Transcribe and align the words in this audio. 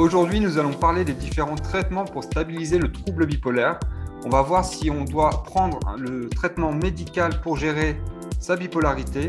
Aujourd'hui, 0.00 0.40
nous 0.40 0.56
allons 0.56 0.72
parler 0.72 1.04
des 1.04 1.12
différents 1.12 1.56
traitements 1.56 2.06
pour 2.06 2.24
stabiliser 2.24 2.78
le 2.78 2.90
trouble 2.90 3.26
bipolaire. 3.26 3.78
On 4.24 4.30
va 4.30 4.40
voir 4.40 4.64
si 4.64 4.88
on 4.88 5.04
doit 5.04 5.42
prendre 5.44 5.78
le 5.98 6.30
traitement 6.30 6.72
médical 6.72 7.38
pour 7.42 7.58
gérer 7.58 8.00
sa 8.38 8.56
bipolarité. 8.56 9.28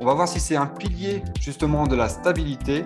On 0.00 0.04
va 0.04 0.12
voir 0.12 0.28
si 0.28 0.40
c'est 0.40 0.56
un 0.56 0.66
pilier 0.66 1.22
justement 1.40 1.86
de 1.86 1.96
la 1.96 2.10
stabilité 2.10 2.84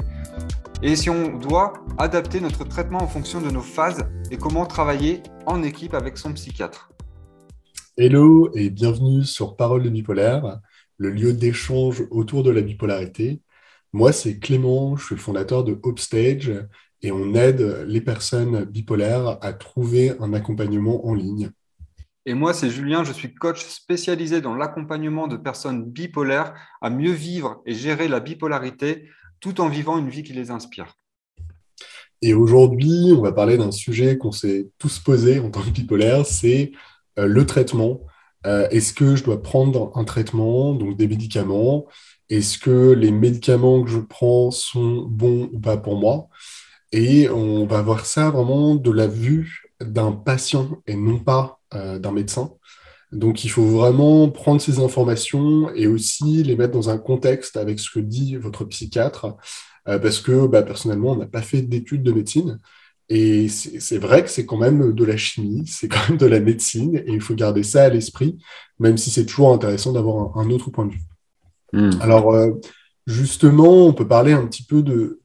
et 0.81 0.95
si 0.95 1.11
on 1.11 1.37
doit 1.37 1.73
adapter 1.99 2.41
notre 2.41 2.63
traitement 2.63 3.03
en 3.03 3.09
fonction 3.09 3.41
de 3.41 3.51
nos 3.51 3.63
phases 3.63 4.07
et 4.31 4.37
comment 4.37 4.65
travailler 4.65 5.21
en 5.45 5.65
équipe 5.65 5.95
avec 5.95 6.19
son 6.19 6.33
psychiatre. 6.35 6.93
Hello 7.97 8.49
et 8.55 8.71
bienvenue 8.71 9.25
sur 9.25 9.57
Parole 9.57 9.83
de 9.83 9.91
bipolaire, 9.91 10.61
le 10.99 11.11
lieu 11.11 11.33
d'échange 11.33 12.05
autour 12.13 12.45
de 12.45 12.53
la 12.53 12.61
bipolarité. 12.61 13.43
Moi, 13.93 14.13
c'est 14.13 14.39
Clément, 14.39 14.97
je 14.97 15.05
suis 15.07 15.17
fondateur 15.17 15.65
de 15.65 15.81
Hopestage 15.83 16.53
et 17.03 17.13
on 17.13 17.35
aide 17.35 17.85
les 17.87 18.01
personnes 18.01 18.65
bipolaires 18.65 19.39
à 19.41 19.53
trouver 19.53 20.15
un 20.21 20.33
accompagnement 20.33 21.07
en 21.07 21.15
ligne. 21.15 21.51
Et 22.27 22.35
moi, 22.35 22.53
c'est 22.53 22.69
Julien, 22.69 23.05
je 23.05 23.13
suis 23.13 23.35
coach 23.35 23.65
spécialisé 23.65 24.41
dans 24.41 24.55
l'accompagnement 24.55 25.29
de 25.29 25.37
personnes 25.37 25.85
bipolaires 25.85 26.53
à 26.83 26.91
mieux 26.91 27.13
vivre 27.13 27.63
et 27.65 27.73
gérer 27.73 28.07
la 28.07 28.21
bipolarité 28.21 29.09
tout 29.41 29.61
en 29.61 29.69
vivant 29.69 29.97
une 29.97 30.11
vie 30.11 30.23
qui 30.23 30.35
les 30.35 30.51
inspire. 30.51 30.99
Et 32.21 32.35
aujourd'hui, 32.35 33.15
on 33.17 33.23
va 33.23 33.33
parler 33.33 33.57
d'un 33.57 33.71
sujet 33.71 34.19
qu'on 34.19 34.33
s'est 34.33 34.69
tous 34.79 34.99
posé 34.99 35.39
en 35.39 35.51
tant 35.51 35.63
que 35.63 35.71
bipolaire, 35.71 36.27
c'est 36.27 36.73
euh, 37.19 37.27
le 37.27 37.47
traitement. 37.47 38.01
Euh, 38.47 38.69
est-ce 38.71 38.93
que 38.93 39.17
je 39.17 39.25
dois 39.25 39.43
prendre 39.43 39.93
un 39.95 40.05
traitement, 40.05 40.75
donc 40.75 40.97
des 40.97 41.09
médicaments? 41.09 41.87
Est-ce 42.29 42.59
que 42.59 42.93
les 42.93 43.11
médicaments 43.11 43.83
que 43.83 43.91
je 43.91 44.01
prends 44.01 44.51
sont 44.51 45.07
bons 45.09 45.49
ou 45.53 45.61
pas 45.61 45.77
pour 45.77 45.97
moi? 45.97 46.29
Et 46.93 47.29
on 47.29 47.67
va 47.67 47.83
voir 47.83 48.07
ça 48.07 48.31
vraiment 48.31 48.75
de 48.75 48.91
la 48.91 49.07
vue 49.07 49.73
d'un 49.81 50.13
patient 50.13 50.83
et 50.87 50.97
non 50.97 51.19
pas 51.19 51.61
euh, 51.75 51.99
d'un 51.99 52.13
médecin. 52.13 52.53
Donc 53.13 53.45
il 53.45 53.49
faut 53.49 53.65
vraiment 53.65 54.29
prendre 54.29 54.61
ces 54.61 54.81
informations 54.81 55.73
et 55.75 55.87
aussi 55.87 56.43
les 56.43 56.57
mettre 56.57 56.73
dans 56.73 56.91
un 56.91 56.99
contexte 56.99 57.57
avec 57.57 57.79
ce 57.79 57.91
que 57.91 58.01
dit 58.01 58.37
votre 58.37 58.65
psychiatre, 58.65 59.37
euh, 59.89 59.99
parce 59.99 60.21
que 60.21 60.47
bah, 60.47 60.63
personnellement, 60.63 61.13
on 61.13 61.17
n'a 61.17 61.27
pas 61.27 61.43
fait 61.43 61.63
d'études 61.63 62.03
de 62.03 62.13
médecine. 62.13 62.59
Et 63.11 63.49
c'est 63.49 63.97
vrai 63.97 64.23
que 64.23 64.29
c'est 64.29 64.45
quand 64.45 64.59
même 64.59 64.93
de 64.93 65.05
la 65.05 65.17
chimie, 65.17 65.67
c'est 65.67 65.89
quand 65.89 66.11
même 66.11 66.19
de 66.19 66.27
la 66.27 66.41
médecine, 66.41 66.97
et 66.97 67.13
il 67.13 67.23
faut 67.23 67.35
garder 67.35 67.63
ça 67.63 67.85
à 67.85 67.89
l'esprit, 67.89 68.37
même 68.79 68.99
si 68.99 69.11
c'est 69.11 69.25
toujours 69.25 69.55
intéressant 69.55 69.93
d'avoir 69.93 70.37
un, 70.37 70.51
autre 70.51 70.71
point 70.71 70.85
de 70.85 70.93
vue. 70.93 71.01
Hmm. 71.73 71.91
Alors, 72.03 72.35
euh, 72.35 72.51
justement, 73.07 73.87
on 73.87 73.95
peut 73.95 74.07
parler 74.07 74.33
un 74.33 74.47
petit 74.47 74.63
peu 74.63 74.83
de, 74.83 75.21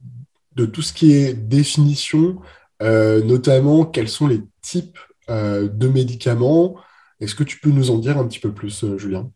de 0.55 0.65
tout 0.65 0.81
ce 0.81 0.93
qui 0.93 1.13
est 1.13 1.33
définition, 1.33 2.39
euh, 2.81 3.23
notamment 3.23 3.85
quels 3.85 4.09
sont 4.09 4.27
les 4.27 4.41
types 4.61 4.97
euh, 5.29 5.67
de 5.69 5.87
médicaments. 5.87 6.75
Est-ce 7.19 7.35
que 7.35 7.43
tu 7.43 7.59
peux 7.59 7.69
nous 7.69 7.91
en 7.91 7.97
dire 7.97 8.17
un 8.17 8.27
petit 8.27 8.39
peu 8.39 8.51
plus, 8.51 8.83
euh, 8.83 8.97
Julien? 8.97 9.29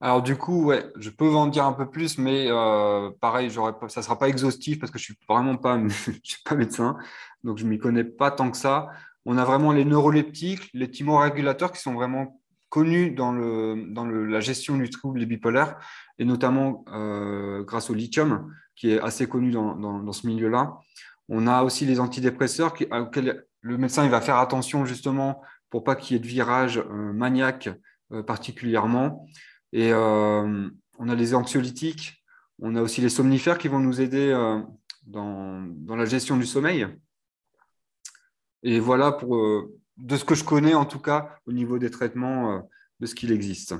Alors 0.00 0.22
du 0.22 0.36
coup, 0.36 0.66
ouais, 0.66 0.84
je 0.98 1.08
peux 1.08 1.34
en 1.34 1.46
dire 1.46 1.64
un 1.64 1.72
peu 1.72 1.88
plus, 1.88 2.18
mais 2.18 2.48
pareil, 3.20 3.50
ça 3.50 4.00
ne 4.00 4.04
sera 4.04 4.18
pas 4.18 4.28
exhaustif 4.28 4.78
parce 4.78 4.92
que 4.92 4.98
je 4.98 5.04
suis 5.04 5.14
vraiment 5.26 5.56
pas, 5.56 5.78
médecin, 6.54 6.98
donc 7.42 7.56
je 7.56 7.64
m'y 7.64 7.78
connais 7.78 8.04
pas 8.04 8.30
tant 8.30 8.50
que 8.50 8.56
ça. 8.56 8.88
On 9.24 9.38
a 9.38 9.44
vraiment 9.46 9.72
les 9.72 9.86
neuroleptiques, 9.86 10.68
les 10.74 10.90
thymorégulateurs 10.90 11.72
qui 11.72 11.80
sont 11.80 11.94
vraiment 11.94 12.38
connus 12.68 13.12
dans, 13.12 13.32
la 13.32 14.40
gestion 14.40 14.76
du 14.76 14.90
trouble 14.90 15.24
bipolaire, 15.24 15.78
et 16.18 16.26
notamment 16.26 16.84
grâce 17.64 17.88
au 17.88 17.94
lithium, 17.94 18.52
qui 18.76 18.90
est 18.90 19.00
assez 19.00 19.28
connu 19.28 19.50
dans, 19.50 19.76
dans, 19.76 20.12
ce 20.12 20.26
milieu-là. 20.26 20.78
On 21.28 21.46
a 21.46 21.62
aussi 21.62 21.86
les 21.86 22.00
antidépresseurs 22.00 22.74
auxquels 22.90 23.46
le 23.60 23.78
médecin 23.78 24.04
il 24.04 24.10
va 24.10 24.20
faire 24.20 24.36
attention 24.36 24.84
justement 24.84 25.42
pour 25.70 25.84
pas 25.84 25.96
qu'il 25.96 26.14
y 26.14 26.16
ait 26.16 26.22
de 26.22 26.26
virage 26.26 26.78
euh, 26.78 27.12
maniaque 27.12 27.68
euh, 28.12 28.22
particulièrement. 28.22 29.26
Et 29.72 29.92
euh, 29.92 30.68
on 30.98 31.08
a 31.08 31.14
les 31.14 31.34
anxiolytiques, 31.34 32.22
on 32.60 32.76
a 32.76 32.82
aussi 32.82 33.00
les 33.00 33.08
somnifères 33.08 33.58
qui 33.58 33.68
vont 33.68 33.80
nous 33.80 34.00
aider 34.00 34.30
dans, 35.06 35.62
dans, 35.62 35.96
la 35.96 36.04
gestion 36.04 36.36
du 36.36 36.46
sommeil. 36.46 36.86
Et 38.62 38.78
voilà 38.78 39.10
pour 39.10 39.36
de 39.96 40.16
ce 40.16 40.24
que 40.24 40.36
je 40.36 40.44
connais 40.44 40.74
en 40.74 40.84
tout 40.84 41.00
cas 41.00 41.36
au 41.46 41.52
niveau 41.52 41.80
des 41.80 41.90
traitements 41.90 42.62
de 43.00 43.06
ce 43.06 43.16
qu'il 43.16 43.32
existe. 43.32 43.74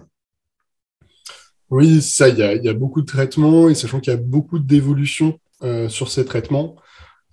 Oui, 1.71 2.03
ça, 2.03 2.29
il 2.29 2.39
y, 2.39 2.69
a, 2.69 2.75
beaucoup 2.75 3.01
de 3.01 3.07
traitements, 3.07 3.69
et 3.69 3.75
sachant 3.75 4.01
qu'il 4.01 4.13
y 4.13 4.17
a 4.17 4.19
beaucoup 4.19 4.59
d'évolutions 4.59 5.39
euh, 5.63 5.89
sur 5.89 6.11
ces 6.11 6.25
traitements, 6.25 6.77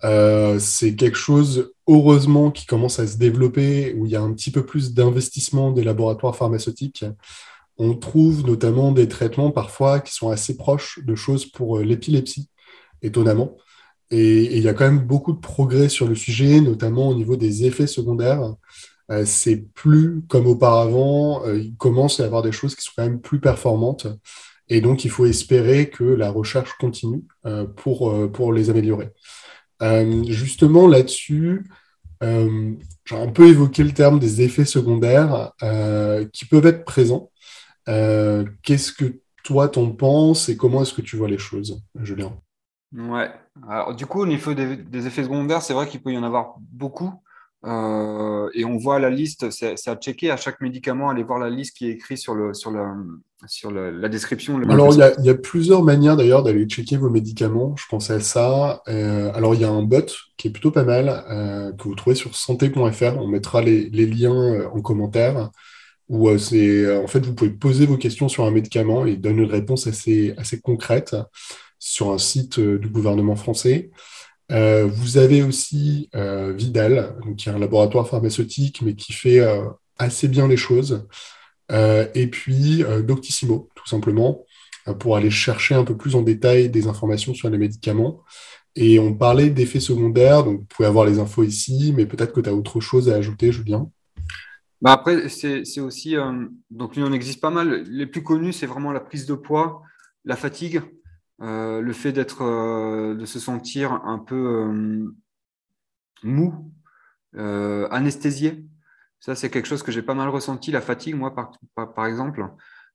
euh, 0.04 0.58
c'est 0.58 0.96
quelque 0.96 1.18
chose, 1.18 1.72
heureusement, 1.86 2.50
qui 2.50 2.66
commence 2.66 2.98
à 2.98 3.06
se 3.06 3.18
développer, 3.18 3.94
où 3.94 4.06
il 4.06 4.12
y 4.12 4.16
a 4.16 4.22
un 4.22 4.32
petit 4.32 4.50
peu 4.50 4.64
plus 4.64 4.94
d'investissement 4.94 5.70
des 5.70 5.84
laboratoires 5.84 6.34
pharmaceutiques. 6.34 7.04
On 7.78 7.94
trouve 7.94 8.46
notamment 8.46 8.92
des 8.92 9.08
traitements 9.08 9.50
parfois 9.50 10.00
qui 10.00 10.12
sont 10.14 10.30
assez 10.30 10.56
proches 10.56 11.00
de 11.04 11.14
choses 11.14 11.46
pour 11.46 11.78
euh, 11.78 11.84
l'épilepsie, 11.84 12.48
étonnamment. 13.02 13.56
et, 14.10 14.56
il 14.56 14.62
y 14.62 14.68
a 14.68 14.74
quand 14.74 14.84
même 14.84 15.06
beaucoup 15.06 15.32
de 15.32 15.40
progrès 15.40 15.88
sur 15.88 16.06
le 16.06 16.14
sujet, 16.14 16.60
notamment 16.60 17.08
au 17.08 17.14
niveau 17.14 17.36
des 17.36 17.64
effets 17.66 17.86
secondaires. 17.86 18.54
Euh, 19.10 19.24
c'est 19.24 19.56
plus 19.74 20.22
comme 20.28 20.46
auparavant. 20.46 21.44
Euh, 21.46 21.58
il 21.58 21.76
commence 21.76 22.20
à 22.20 22.24
y 22.24 22.26
avoir 22.26 22.42
des 22.42 22.52
choses 22.52 22.74
qui 22.74 22.82
sont 22.84 22.92
quand 22.96 23.04
même 23.04 23.20
plus 23.20 23.40
performantes. 23.40 24.06
Et 24.68 24.80
donc, 24.80 25.04
il 25.04 25.10
faut 25.10 25.26
espérer 25.26 25.90
que 25.90 26.04
la 26.04 26.30
recherche 26.30 26.72
continue 26.78 27.24
euh, 27.46 27.66
pour, 27.66 28.30
pour 28.32 28.52
les 28.52 28.70
améliorer. 28.70 29.10
justement, 30.28 30.86
là-dessus, 30.86 31.64
j'ai 32.22 33.16
un 33.16 33.28
peu 33.32 33.48
évoqué 33.48 33.82
le 33.82 33.92
terme 33.92 34.20
des 34.20 34.42
effets 34.42 34.64
secondaires 34.64 35.52
qui 36.32 36.44
peuvent 36.46 36.66
être 36.66 36.84
présents. 36.84 37.30
Qu'est-ce 37.86 38.92
que 38.92 39.20
toi 39.42 39.68
t'en 39.68 39.90
penses 39.90 40.48
et 40.48 40.56
comment 40.56 40.82
est-ce 40.82 40.94
que 40.94 41.02
tu 41.02 41.16
vois 41.16 41.28
les 41.28 41.38
choses, 41.38 41.82
Julien? 42.00 42.32
Ouais. 42.96 43.30
Alors, 43.68 43.94
du 43.94 44.06
coup, 44.06 44.20
au 44.20 44.26
niveau 44.26 44.54
des 44.54 45.06
effets 45.06 45.24
secondaires, 45.24 45.62
c'est 45.62 45.74
vrai 45.74 45.88
qu'il 45.88 46.00
peut 46.00 46.12
y 46.12 46.18
en 46.18 46.22
avoir 46.22 46.54
beaucoup. 46.58 47.12
Euh, 47.64 48.48
et 48.54 48.64
on 48.64 48.76
voit 48.76 48.98
la 48.98 49.10
liste, 49.10 49.50
c'est 49.50 49.88
à 49.88 49.94
checker 49.94 50.30
à 50.30 50.36
chaque 50.36 50.60
médicament, 50.60 51.10
aller 51.10 51.22
voir 51.22 51.38
la 51.38 51.48
liste 51.48 51.76
qui 51.76 51.88
est 51.88 51.92
écrite 51.92 52.18
sur, 52.18 52.34
le, 52.34 52.54
sur, 52.54 52.72
la, 52.72 52.92
sur 53.46 53.70
la, 53.70 54.08
description. 54.08 54.60
Alors, 54.68 54.92
il 54.92 54.98
y, 54.98 55.02
a, 55.02 55.12
il 55.20 55.24
y, 55.24 55.30
a, 55.30 55.34
plusieurs 55.34 55.84
manières 55.84 56.16
d'ailleurs 56.16 56.42
d'aller 56.42 56.64
checker 56.66 56.96
vos 56.96 57.10
médicaments. 57.10 57.76
Je 57.76 57.84
pensais 57.88 58.14
à 58.14 58.20
ça. 58.20 58.82
Euh, 58.88 59.32
alors, 59.34 59.54
il 59.54 59.60
y 59.60 59.64
a 59.64 59.70
un 59.70 59.82
bot 59.82 60.06
qui 60.36 60.48
est 60.48 60.50
plutôt 60.50 60.72
pas 60.72 60.84
mal, 60.84 61.24
euh, 61.30 61.72
que 61.72 61.84
vous 61.84 61.94
trouvez 61.94 62.16
sur 62.16 62.34
santé.fr. 62.34 63.16
On 63.18 63.28
mettra 63.28 63.62
les, 63.62 63.88
les 63.90 64.06
liens 64.06 64.68
en 64.72 64.80
commentaire. 64.80 65.50
Où 66.08 66.36
c'est 66.36 66.94
en 66.98 67.06
fait, 67.06 67.24
vous 67.24 67.34
pouvez 67.34 67.50
poser 67.50 67.86
vos 67.86 67.96
questions 67.96 68.28
sur 68.28 68.44
un 68.44 68.50
médicament 68.50 69.06
et 69.06 69.12
il 69.12 69.20
donne 69.20 69.38
une 69.38 69.50
réponse 69.50 69.86
assez, 69.86 70.34
assez 70.36 70.60
concrète 70.60 71.16
sur 71.78 72.10
un 72.10 72.18
site 72.18 72.60
du 72.60 72.88
gouvernement 72.88 73.36
français. 73.36 73.90
Euh, 74.50 74.86
vous 74.86 75.18
avez 75.18 75.42
aussi 75.42 76.10
euh, 76.14 76.52
Vidal, 76.52 77.16
qui 77.36 77.48
est 77.48 77.52
un 77.52 77.58
laboratoire 77.58 78.08
pharmaceutique, 78.08 78.82
mais 78.82 78.94
qui 78.94 79.12
fait 79.12 79.40
euh, 79.40 79.68
assez 79.98 80.28
bien 80.28 80.48
les 80.48 80.56
choses. 80.56 81.06
et 81.70 82.26
puis 82.26 82.84
Doctissimo, 83.04 83.70
tout 83.74 83.86
simplement, 83.86 84.44
pour 84.98 85.16
aller 85.16 85.30
chercher 85.30 85.74
un 85.74 85.84
peu 85.84 85.96
plus 85.96 86.14
en 86.16 86.22
détail 86.22 86.68
des 86.68 86.86
informations 86.86 87.34
sur 87.34 87.48
les 87.48 87.58
médicaments. 87.58 88.22
Et 88.74 88.98
on 88.98 89.14
parlait 89.14 89.50
d'effets 89.50 89.80
secondaires, 89.80 90.44
donc 90.44 90.60
vous 90.60 90.66
pouvez 90.66 90.88
avoir 90.88 91.06
les 91.06 91.18
infos 91.18 91.44
ici, 91.44 91.92
mais 91.96 92.06
peut-être 92.06 92.32
que 92.32 92.40
tu 92.40 92.48
as 92.48 92.54
autre 92.54 92.80
chose 92.80 93.08
à 93.08 93.14
ajouter, 93.14 93.52
Julien? 93.52 93.90
Bah 94.82 94.92
après, 94.92 95.28
c'est 95.28 95.80
aussi, 95.80 96.16
donc 96.70 96.96
il 96.96 97.04
en 97.04 97.12
existe 97.12 97.40
pas 97.40 97.50
mal. 97.50 97.84
Les 97.84 98.06
plus 98.06 98.22
connus, 98.22 98.52
c'est 98.52 98.66
vraiment 98.66 98.92
la 98.92 99.00
prise 99.00 99.24
de 99.26 99.34
poids, 99.34 99.82
la 100.24 100.36
fatigue, 100.36 100.82
euh, 101.42 101.80
le 101.80 101.92
fait 101.92 102.12
d'être, 102.12 102.44
euh, 102.44 103.16
de 103.16 103.24
se 103.24 103.40
sentir 103.40 103.92
un 104.04 104.18
peu 104.18 104.36
euh, 104.36 105.12
mou, 106.22 106.72
anesthésié. 107.34 108.64
Ça, 109.18 109.34
c'est 109.34 109.50
quelque 109.50 109.66
chose 109.66 109.82
que 109.82 109.90
j'ai 109.90 110.02
pas 110.02 110.14
mal 110.14 110.28
ressenti, 110.28 110.70
la 110.70 110.80
fatigue, 110.80 111.16
moi, 111.16 111.34
par, 111.34 111.52
par, 111.94 112.06
exemple. 112.06 112.46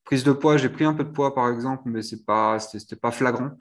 Prise 0.05 0.23
de 0.23 0.31
poids, 0.31 0.57
j'ai 0.57 0.69
pris 0.69 0.85
un 0.85 0.93
peu 0.93 1.03
de 1.03 1.09
poids, 1.09 1.33
par 1.33 1.49
exemple, 1.49 1.83
mais 1.85 2.01
ce 2.01 2.15
pas, 2.15 2.57
pas 3.01 3.11
flagrant. 3.11 3.51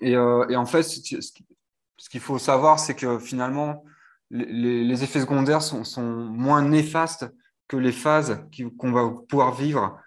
Et, 0.00 0.12
et, 0.12 0.16
en 0.56 0.66
fait, 0.66 0.82
ce 0.82 2.10
qu'il 2.10 2.20
faut 2.20 2.38
savoir, 2.38 2.78
c'est 2.78 2.94
que 2.94 3.18
finalement, 3.18 3.84
les, 4.30 4.84
les 4.84 5.04
effets 5.04 5.20
secondaires 5.20 5.62
sont, 5.62 5.84
sont, 5.84 6.02
moins 6.02 6.62
néfastes 6.62 7.26
que 7.68 7.76
les 7.76 7.92
phases 7.92 8.44
qu'on 8.78 8.92
va 8.92 9.10
pouvoir 9.28 9.54
vivre 9.54 9.98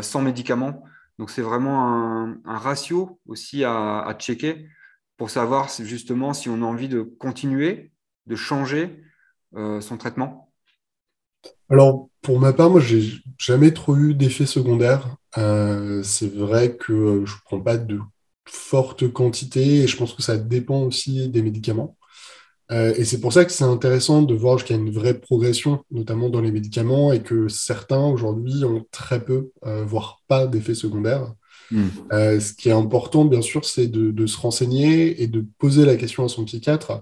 sans 0.00 0.22
médicaments. 0.22 0.84
Donc, 1.20 1.28
c'est 1.28 1.42
vraiment 1.42 1.84
un, 1.84 2.40
ratio 2.46 3.20
aussi 3.26 3.62
à, 3.62 4.16
checker 4.18 4.66
pour 5.18 5.28
savoir 5.28 5.68
justement 5.68 6.32
si 6.32 6.48
on 6.48 6.62
a 6.62 6.64
envie 6.64 6.88
de 6.88 7.02
continuer, 7.02 7.92
de 8.24 8.36
changer 8.36 9.02
euh, 9.54 9.82
son 9.82 9.98
traitement. 9.98 10.50
Alors, 11.68 12.08
pour 12.22 12.40
ma 12.40 12.54
part, 12.54 12.70
moi, 12.70 12.80
j'ai 12.80 13.22
jamais 13.36 13.74
trop 13.74 13.98
eu 13.98 14.14
d'effets 14.14 14.46
secondaires. 14.46 15.14
Euh, 15.36 16.02
c'est 16.02 16.34
vrai 16.34 16.74
que 16.74 17.26
je 17.26 17.34
ne 17.34 17.40
prends 17.44 17.60
pas 17.60 17.76
de 17.76 18.00
forte 18.46 19.12
quantité 19.12 19.82
et 19.82 19.86
je 19.86 19.98
pense 19.98 20.14
que 20.14 20.22
ça 20.22 20.38
dépend 20.38 20.84
aussi 20.84 21.28
des 21.28 21.42
médicaments. 21.42 21.98
Euh, 22.70 22.94
et 22.96 23.04
c'est 23.04 23.20
pour 23.20 23.32
ça 23.32 23.44
que 23.44 23.52
c'est 23.52 23.64
intéressant 23.64 24.22
de 24.22 24.34
voir 24.34 24.62
qu'il 24.62 24.76
y 24.76 24.78
a 24.78 24.82
une 24.82 24.92
vraie 24.92 25.18
progression, 25.18 25.84
notamment 25.90 26.28
dans 26.28 26.40
les 26.40 26.52
médicaments, 26.52 27.12
et 27.12 27.22
que 27.22 27.48
certains 27.48 28.04
aujourd'hui 28.04 28.64
ont 28.64 28.86
très 28.92 29.24
peu, 29.24 29.50
euh, 29.66 29.84
voire 29.84 30.22
pas 30.28 30.46
d'effets 30.46 30.74
secondaires. 30.74 31.34
Hmm. 31.72 31.88
Euh, 32.12 32.38
ce 32.40 32.52
qui 32.52 32.68
est 32.68 32.72
important, 32.72 33.24
bien 33.24 33.42
sûr, 33.42 33.64
c'est 33.64 33.88
de, 33.88 34.26
se 34.26 34.38
renseigner 34.38 35.22
et 35.22 35.26
de 35.26 35.44
poser 35.58 35.84
la 35.84 35.96
question 35.96 36.24
à 36.24 36.28
son 36.28 36.44
psychiatre 36.44 37.00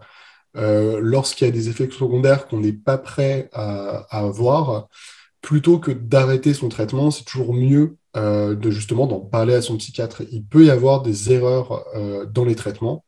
lorsqu'il 0.55 1.47
y 1.47 1.51
a 1.51 1.53
des 1.53 1.69
effets 1.69 1.89
secondaires 1.89 2.49
qu'on 2.49 2.59
n'est 2.59 2.73
pas 2.73 2.99
prêt 2.99 3.49
à, 3.53 4.07
à, 4.11 4.25
avoir. 4.25 4.89
Plutôt 5.41 5.79
que 5.79 5.93
d'arrêter 5.93 6.53
son 6.53 6.69
traitement, 6.69 7.13
c'est 7.13 7.25
toujours 7.25 7.55
mieux 7.55 7.97
de 8.17 8.71
justement 8.71 9.07
d'en 9.07 9.21
parler 9.21 9.55
à 9.55 9.63
son 9.63 9.77
psychiatre. 9.77 10.23
Il 10.33 10.45
peut 10.45 10.65
y 10.65 10.71
avoir 10.71 11.03
des 11.03 11.33
erreurs 11.33 11.85
dans 12.33 12.45
les 12.45 12.57
traitements. 12.57 13.05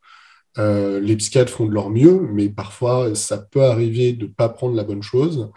Euh, 0.58 1.00
les 1.00 1.16
psychiatres 1.16 1.52
font 1.52 1.66
de 1.66 1.72
leur 1.72 1.90
mieux, 1.90 2.20
mais 2.32 2.48
parfois 2.48 3.14
ça 3.14 3.38
peut 3.38 3.64
arriver 3.64 4.12
de 4.12 4.26
ne 4.26 4.30
pas 4.30 4.48
prendre 4.48 4.74
la 4.74 4.84
bonne 4.84 5.02
chose. 5.02 5.50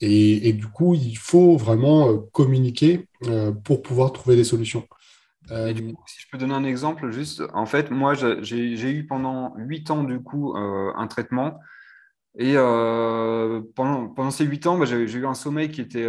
Et, 0.00 0.52
du 0.52 0.68
coup, 0.68 0.94
il 0.94 1.16
faut 1.16 1.56
vraiment 1.56 2.08
euh, 2.08 2.18
communiquer 2.32 3.08
euh, 3.24 3.50
pour 3.50 3.82
pouvoir 3.82 4.12
trouver 4.12 4.36
des 4.36 4.44
solutions. 4.44 4.86
si 5.48 6.20
je 6.20 6.26
peux 6.30 6.38
donner 6.38 6.54
un 6.54 6.62
exemple, 6.62 7.10
juste, 7.10 7.42
en 7.52 7.66
fait, 7.66 7.90
moi, 7.90 8.14
j'ai 8.14 8.90
eu 8.90 9.06
pendant 9.06 9.54
huit 9.56 9.90
ans, 9.90 10.04
du 10.04 10.20
coup, 10.20 10.54
un 10.56 11.06
traitement. 11.08 11.58
Et 12.38 12.54
pendant, 12.54 14.08
pendant, 14.08 14.30
ces 14.30 14.44
huit 14.44 14.68
ans, 14.68 14.78
bah, 14.78 14.84
j'ai 14.84 15.02
eu 15.02 15.26
un 15.26 15.34
sommeil 15.34 15.68
qui 15.72 15.80
était 15.80 16.06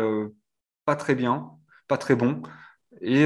pas 0.85 0.95
très 0.95 1.15
bien, 1.15 1.49
pas 1.87 1.97
très 1.97 2.15
bon. 2.15 2.43
Et 3.01 3.25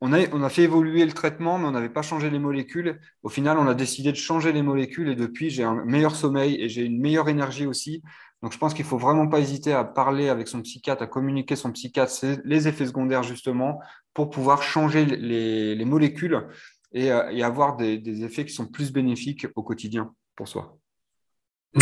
on 0.00 0.12
a, 0.12 0.48
fait 0.50 0.64
évoluer 0.64 1.04
le 1.04 1.12
traitement, 1.12 1.58
mais 1.58 1.66
on 1.66 1.70
n'avait 1.70 1.88
pas 1.88 2.02
changé 2.02 2.28
les 2.28 2.38
molécules. 2.38 3.00
Au 3.22 3.28
final, 3.28 3.58
on 3.58 3.66
a 3.66 3.74
décidé 3.74 4.12
de 4.12 4.16
changer 4.16 4.52
les 4.52 4.62
molécules 4.62 5.08
et 5.08 5.14
depuis, 5.14 5.48
j'ai 5.48 5.64
un 5.64 5.84
meilleur 5.84 6.14
sommeil 6.14 6.60
et 6.60 6.68
j'ai 6.68 6.82
une 6.82 7.00
meilleure 7.00 7.28
énergie 7.28 7.66
aussi. 7.66 8.02
Donc, 8.42 8.52
je 8.52 8.58
pense 8.58 8.74
qu'il 8.74 8.84
ne 8.84 8.90
faut 8.90 8.98
vraiment 8.98 9.26
pas 9.26 9.40
hésiter 9.40 9.72
à 9.72 9.84
parler 9.84 10.28
avec 10.28 10.48
son 10.48 10.60
psychiatre, 10.60 11.02
à 11.02 11.06
communiquer 11.06 11.56
son 11.56 11.72
psychiatre, 11.72 12.12
les 12.44 12.68
effets 12.68 12.86
secondaires 12.86 13.22
justement, 13.22 13.80
pour 14.12 14.28
pouvoir 14.28 14.62
changer 14.62 15.06
les, 15.06 15.84
molécules 15.86 16.46
et, 16.92 17.10
euh, 17.10 17.44
avoir 17.44 17.76
des, 17.76 18.24
effets 18.24 18.44
qui 18.44 18.52
sont 18.52 18.66
plus 18.66 18.92
bénéfiques 18.92 19.46
au 19.56 19.62
quotidien 19.62 20.12
pour 20.36 20.46
soi. 20.46 20.78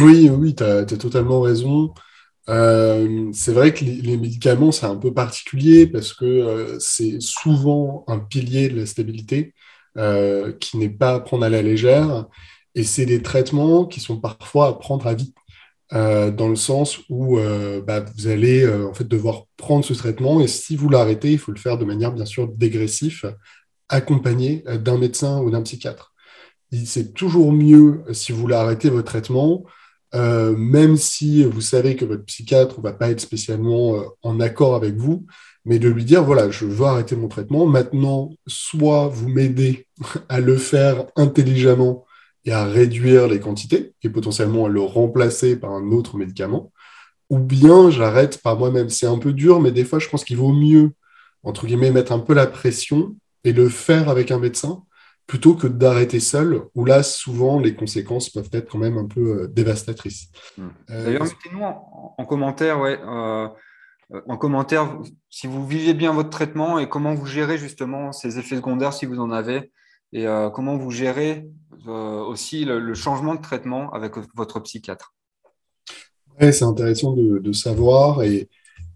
Oui, 0.00 0.31
oui, 0.31 0.55
tu 0.55 0.62
as, 0.62 0.84
totalement 0.84 1.40
raison. 1.40 1.93
Euh, 2.50 3.31
c'est 3.32 3.52
vrai 3.52 3.73
que 3.73 3.85
les, 3.85 4.17
médicaments, 4.17 4.73
c'est 4.73 4.87
un 4.87 4.96
peu 4.96 5.14
particulier 5.14 5.87
parce 5.87 6.12
que 6.12 6.25
euh, 6.25 6.79
c'est 6.79 7.20
souvent 7.20 8.05
un 8.06 8.19
pilier 8.19 8.69
de 8.69 8.76
la 8.81 8.87
stabilité 8.87 9.55
euh, 9.96 10.52
qui 10.52 10.76
n'est 10.76 10.91
pas 10.91 11.14
à 11.14 11.20
prendre 11.20 11.44
à 11.44 11.49
la 11.49 11.62
légère. 11.62 12.26
Et 12.75 12.85
c'est 12.85 13.06
des 13.06 13.23
traitements 13.23 13.87
qui 13.87 14.00
sont 14.00 14.20
parfois 14.20 14.69
à 14.69 14.73
prendre 14.75 15.06
à 15.06 15.14
vie, 15.14 15.32
dans 15.93 16.49
le 16.49 16.56
sens 16.56 16.99
où 17.08 17.38
bah, 17.87 18.05
vous 18.17 18.26
allez 18.26 18.67
en 18.67 18.93
fait 18.93 19.06
devoir 19.06 19.44
prendre 19.56 19.85
ce 19.85 19.93
traitement 19.94 20.41
et 20.41 20.49
si 20.49 20.75
vous 20.75 20.88
l'arrêtez, 20.88 21.32
il 21.32 21.38
faut 21.38 21.52
le 21.52 21.58
faire 21.58 21.79
de 21.79 21.85
manière 21.85 22.12
bien 22.12 22.25
sûr 22.25 22.49
dégressif, 22.49 23.25
accompagné 23.88 24.64
d'un 24.81 24.99
médecin 24.99 25.41
ou 25.41 25.52
d'un 25.52 25.62
psychiatre. 25.62 26.12
C'est 26.85 27.14
toujours 27.14 27.52
mieux 27.52 28.02
si 28.12 28.32
vous 28.32 28.49
l'arrêtez 28.49 28.91
votre 28.91 29.06
traitement 29.06 29.64
euh, 30.14 30.55
même 30.56 30.96
si 30.96 31.44
vous 31.44 31.61
savez 31.61 31.96
que 31.96 32.05
votre 32.05 32.25
psychiatre 32.25 32.78
ne 32.78 32.84
va 32.84 32.93
pas 32.93 33.11
être 33.11 33.20
spécialement 33.20 33.96
euh, 33.96 34.02
en 34.22 34.38
accord 34.38 34.75
avec 34.75 34.94
vous, 34.94 35.26
mais 35.64 35.78
de 35.78 35.88
lui 35.88 36.05
dire, 36.05 36.22
voilà, 36.22 36.50
je 36.50 36.66
veux 36.66 36.87
arrêter 36.87 37.16
mon 37.16 37.28
traitement. 37.28 37.66
Maintenant, 37.66 38.31
soit 38.46 39.08
vous 39.08 39.28
m'aidez 39.28 39.87
à 40.28 40.40
le 40.40 40.56
faire 40.56 41.06
intelligemment 41.16 42.05
et 42.44 42.52
à 42.52 42.64
réduire 42.64 43.26
les 43.26 43.40
quantités, 43.40 43.94
et 44.02 44.11
potentiellement 44.11 44.66
à 44.66 44.69
le 44.69 44.82
remplacer 44.82 45.56
par 45.56 45.72
un 45.72 45.90
autre 45.93 46.19
médicament, 46.19 46.72
ou 47.31 47.38
bien 47.38 47.90
j'arrête 47.90 48.43
par 48.43 48.58
moi-même. 48.58 48.90
C'est 48.90 49.06
un 49.06 49.19
peu 49.19 49.32
dur, 49.32 49.60
mais 49.60 49.72
des 49.72 49.84
fois, 49.84 49.99
je 49.99 50.08
pense 50.08 50.25
qu'il 50.25 50.37
vaut 50.37 50.52
mieux, 50.52 50.93
entre 51.43 51.67
guillemets, 51.67 51.90
mettre 51.90 52.12
un 52.12 52.19
peu 52.19 52.34
la 52.34 52.46
pression 52.46 53.17
et 53.44 53.52
le 53.52 53.69
faire 53.69 54.10
avec 54.10 54.31
un 54.31 54.38
médecin 54.38 54.82
plutôt 55.26 55.55
que 55.55 55.67
d'arrêter 55.67 56.21
seul, 56.21 56.62
où 56.75 56.85
là, 56.85 57.03
souvent, 57.03 57.59
les 57.59 57.75
conséquences 57.75 58.29
peuvent 58.29 58.50
être 58.53 58.71
quand 58.71 58.79
même 58.79 58.99
un 58.99 59.06
peu 59.06 59.43
euh, 59.43 59.49
dévastatrices. 59.49 60.29
Hmm. 60.59 60.69
Euh, 60.91 61.05
D'ailleurs, 61.05 61.25
mettez-nous 61.25 61.62
en, 61.62 62.25
commentaire, 62.26 62.79
ouais, 62.81 62.99
euh, 63.03 63.49
en 64.29 64.37
commentaire 64.37 64.99
si 65.31 65.47
vous 65.47 65.67
vivez 65.67 65.94
bien 65.94 66.12
votre 66.12 66.31
traitement 66.31 66.79
et 66.79 66.88
comment 66.88 67.15
vous 67.15 67.26
gérez 67.26 67.56
justement 67.56 68.12
ces 68.12 68.38
effets 68.38 68.56
secondaires 68.56 68.93
si 68.93 69.06
vous 69.06 69.19
en 69.19 69.31
avez, 69.31 69.73
et 70.12 70.26
comment 70.55 70.76
vous 70.76 70.93
gérez 70.93 71.49
aussi 71.88 72.65
le, 72.65 72.94
changement 72.94 73.35
de 73.35 73.41
traitement 73.41 73.93
avec 73.93 74.12
votre 74.37 74.61
psychiatre. 74.61 75.12
Ouais, 76.41 76.53
c'est 76.53 76.65
intéressant 76.65 77.17
de, 77.17 77.53
savoir 77.53 78.23
et, 78.23 78.49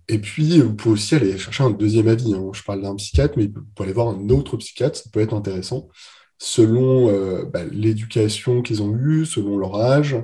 et 0.07 0.21
puis, 0.21 0.61
vous 0.61 0.77
pouvez 0.77 0.93
aussi 0.93 1.17
aller 1.17 1.37
chercher 1.37 1.65
un 1.65 1.71
deuxième 1.71 2.07
avis. 2.07 2.35
Hein. 2.35 2.51
Je 2.53 2.63
parle 2.63 2.83
d'un 2.83 2.95
psychiatre, 2.95 3.35
mais 3.37 3.47
vous 3.47 3.65
pouvez 3.75 3.89
aller 3.89 3.95
voir 3.95 4.11
un 4.11 4.29
autre 4.29 4.57
psychiatre, 4.59 4.97
ça 4.97 5.11
peut 5.13 5.21
être 5.21 5.35
intéressant 5.35 5.89
selon 6.38 7.11
euh, 7.11 7.44
bah, 7.44 7.64
l'éducation 7.70 8.62
qu'ils 8.62 8.82
ont 8.82 8.96
eue, 8.96 9.26
selon 9.26 9.58
leur 9.58 9.76
âge, 9.76 10.17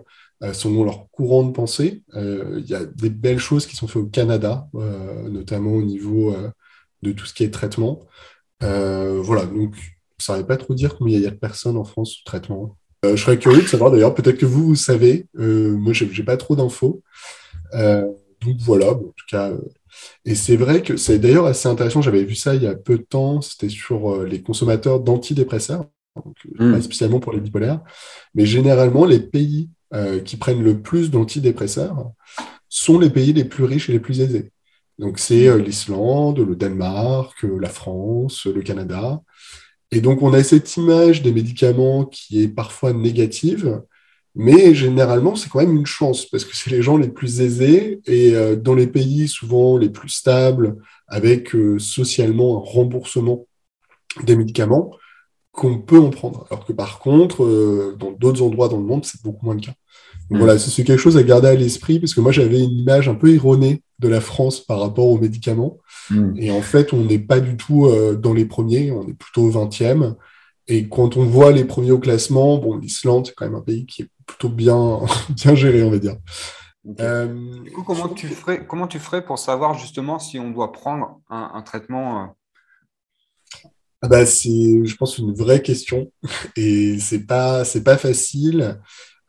euh, 0.42 0.52
selon 0.52 0.84
leur 0.84 1.10
courant 1.10 1.42
de 1.44 1.52
pensée. 1.52 2.02
Euh, 2.14 2.60
il 2.60 2.70
y 2.70 2.74
a 2.74 2.84
des 2.84 3.10
belles 3.10 3.38
choses 3.38 3.66
qui 3.66 3.76
sont 3.76 3.88
faites 3.88 4.02
au 4.02 4.06
Canada, 4.06 4.68
notamment 5.28 5.72
au 5.72 5.82
niveau 5.82 6.34
de 7.02 7.12
tout 7.12 7.26
ce 7.26 7.34
qui 7.34 7.44
est 7.44 7.50
traitement. 7.50 8.00
voilà, 8.60 9.44
donc 9.46 9.74
ça 10.18 10.34
ne 10.34 10.38
savais 10.38 10.46
pas 10.46 10.56
trop 10.56 10.74
dire 10.74 10.96
combien 10.96 11.18
il 11.18 11.24
y 11.24 11.26
a 11.26 11.30
de 11.30 11.36
personnes 11.36 11.76
en 11.76 11.84
France 11.84 12.12
sous 12.12 12.24
traitement. 12.24 12.76
je 13.02 13.16
serais 13.16 13.38
curieux 13.38 13.62
de 13.62 13.66
savoir 13.66 13.90
d'ailleurs, 13.90 14.14
peut-être 14.14 14.38
que 14.38 14.46
vous, 14.46 14.68
vous 14.68 14.76
savez. 14.76 15.26
moi, 15.34 15.92
je 15.92 16.04
n'ai 16.04 16.24
pas 16.24 16.36
trop 16.36 16.56
d'infos. 16.56 17.02
donc 17.72 18.56
voilà, 18.60 18.92
en 18.92 18.94
tout 18.94 19.26
cas. 19.28 19.52
Et 20.24 20.34
c'est 20.34 20.56
vrai 20.56 20.82
que 20.82 20.96
c'est 20.96 21.18
d'ailleurs 21.18 21.46
assez 21.46 21.68
intéressant, 21.68 22.02
j'avais 22.02 22.24
vu 22.24 22.34
ça 22.34 22.54
il 22.54 22.62
y 22.62 22.66
a 22.66 22.74
peu 22.74 22.98
de 22.98 23.04
temps, 23.04 23.40
c'était 23.40 23.68
sur 23.68 24.24
les 24.24 24.42
consommateurs 24.42 25.00
d'antidépresseurs 25.00 25.86
donc, 26.16 26.36
euh, 26.60 26.72
pas 26.72 26.78
hmm. 26.78 26.82
spécialement 26.82 27.20
pour 27.20 27.32
les 27.32 27.40
bipolaires. 27.40 27.80
Mais 28.34 28.46
généralement, 28.46 29.04
les 29.04 29.20
pays 29.20 29.70
euh, 29.92 30.20
qui 30.20 30.36
prennent 30.36 30.62
le 30.62 30.80
plus 30.80 31.10
d'antidépresseurs 31.10 32.12
sont 32.68 32.98
les 32.98 33.10
pays 33.10 33.32
les 33.32 33.44
plus 33.44 33.64
riches 33.64 33.88
et 33.88 33.92
les 33.92 34.00
plus 34.00 34.20
aisés. 34.20 34.50
Donc, 34.98 35.18
c'est 35.18 35.48
euh, 35.48 35.58
l'Islande, 35.58 36.38
le 36.38 36.54
Danemark, 36.54 37.42
la 37.42 37.68
France, 37.68 38.46
le 38.46 38.62
Canada. 38.62 39.22
Et 39.90 40.00
donc, 40.00 40.22
on 40.22 40.32
a 40.32 40.42
cette 40.42 40.76
image 40.76 41.22
des 41.22 41.32
médicaments 41.32 42.04
qui 42.04 42.42
est 42.42 42.48
parfois 42.48 42.92
négative, 42.92 43.82
mais 44.36 44.74
généralement, 44.74 45.36
c'est 45.36 45.48
quand 45.48 45.60
même 45.60 45.76
une 45.76 45.86
chance 45.86 46.26
parce 46.26 46.44
que 46.44 46.56
c'est 46.56 46.70
les 46.70 46.82
gens 46.82 46.96
les 46.96 47.08
plus 47.08 47.40
aisés 47.40 48.00
et 48.06 48.32
dans 48.56 48.74
les 48.74 48.88
pays 48.88 49.28
souvent 49.28 49.78
les 49.78 49.90
plus 49.90 50.08
stables, 50.08 50.78
avec 51.06 51.50
socialement 51.78 52.56
un 52.56 52.64
remboursement 52.64 53.46
des 54.24 54.34
médicaments, 54.34 54.90
qu'on 55.54 55.78
peut 55.78 55.98
en 55.98 56.10
prendre. 56.10 56.46
Alors 56.50 56.64
que 56.64 56.72
par 56.72 56.98
contre, 56.98 57.44
euh, 57.44 57.96
dans 57.98 58.10
d'autres 58.10 58.42
endroits 58.42 58.68
dans 58.68 58.76
le 58.76 58.84
monde, 58.84 59.04
c'est 59.04 59.22
beaucoup 59.22 59.46
moins 59.46 59.54
le 59.54 59.60
cas. 59.60 59.74
Donc, 60.28 60.38
mm. 60.38 60.44
Voilà, 60.44 60.58
c'est 60.58 60.84
quelque 60.84 60.98
chose 60.98 61.16
à 61.16 61.22
garder 61.22 61.48
à 61.48 61.54
l'esprit, 61.54 62.00
parce 62.00 62.12
que 62.12 62.20
moi 62.20 62.32
j'avais 62.32 62.62
une 62.62 62.78
image 62.78 63.08
un 63.08 63.14
peu 63.14 63.32
erronée 63.32 63.82
de 64.00 64.08
la 64.08 64.20
France 64.20 64.60
par 64.60 64.80
rapport 64.80 65.06
aux 65.06 65.18
médicaments. 65.18 65.78
Mm. 66.10 66.32
Et 66.36 66.50
en 66.50 66.60
fait, 66.60 66.92
on 66.92 67.04
n'est 67.04 67.20
pas 67.20 67.40
du 67.40 67.56
tout 67.56 67.86
euh, 67.86 68.16
dans 68.16 68.34
les 68.34 68.44
premiers, 68.44 68.90
on 68.90 69.06
est 69.06 69.14
plutôt 69.14 69.42
au 69.42 69.50
20e. 69.50 70.14
Et 70.66 70.88
quand 70.88 71.16
on 71.16 71.24
voit 71.24 71.52
les 71.52 71.64
premiers 71.64 71.92
au 71.92 71.98
classement, 71.98 72.58
bon, 72.58 72.76
l'Islande, 72.76 73.26
c'est 73.26 73.34
quand 73.34 73.44
même 73.44 73.54
un 73.54 73.60
pays 73.60 73.86
qui 73.86 74.02
est 74.02 74.08
plutôt 74.26 74.48
bien, 74.48 75.00
bien 75.30 75.54
géré, 75.54 75.84
on 75.84 75.90
va 75.90 75.98
dire. 75.98 76.16
Euh, 77.00 77.62
du 77.62 77.70
coup, 77.70 77.82
comment 77.84 78.08
tu, 78.08 78.26
ferais, 78.26 78.66
comment 78.66 78.88
tu 78.88 78.98
ferais 78.98 79.24
pour 79.24 79.38
savoir 79.38 79.78
justement 79.78 80.18
si 80.18 80.38
on 80.38 80.50
doit 80.50 80.72
prendre 80.72 81.20
un, 81.30 81.52
un 81.54 81.62
traitement 81.62 82.34
ah 84.04 84.08
bah, 84.08 84.26
c'est, 84.26 84.84
je 84.84 84.96
pense, 84.96 85.16
une 85.16 85.32
vraie 85.32 85.62
question 85.62 86.12
et 86.56 86.98
c'est 86.98 87.26
pas, 87.26 87.62
pas 87.82 87.96
facile. 87.96 88.78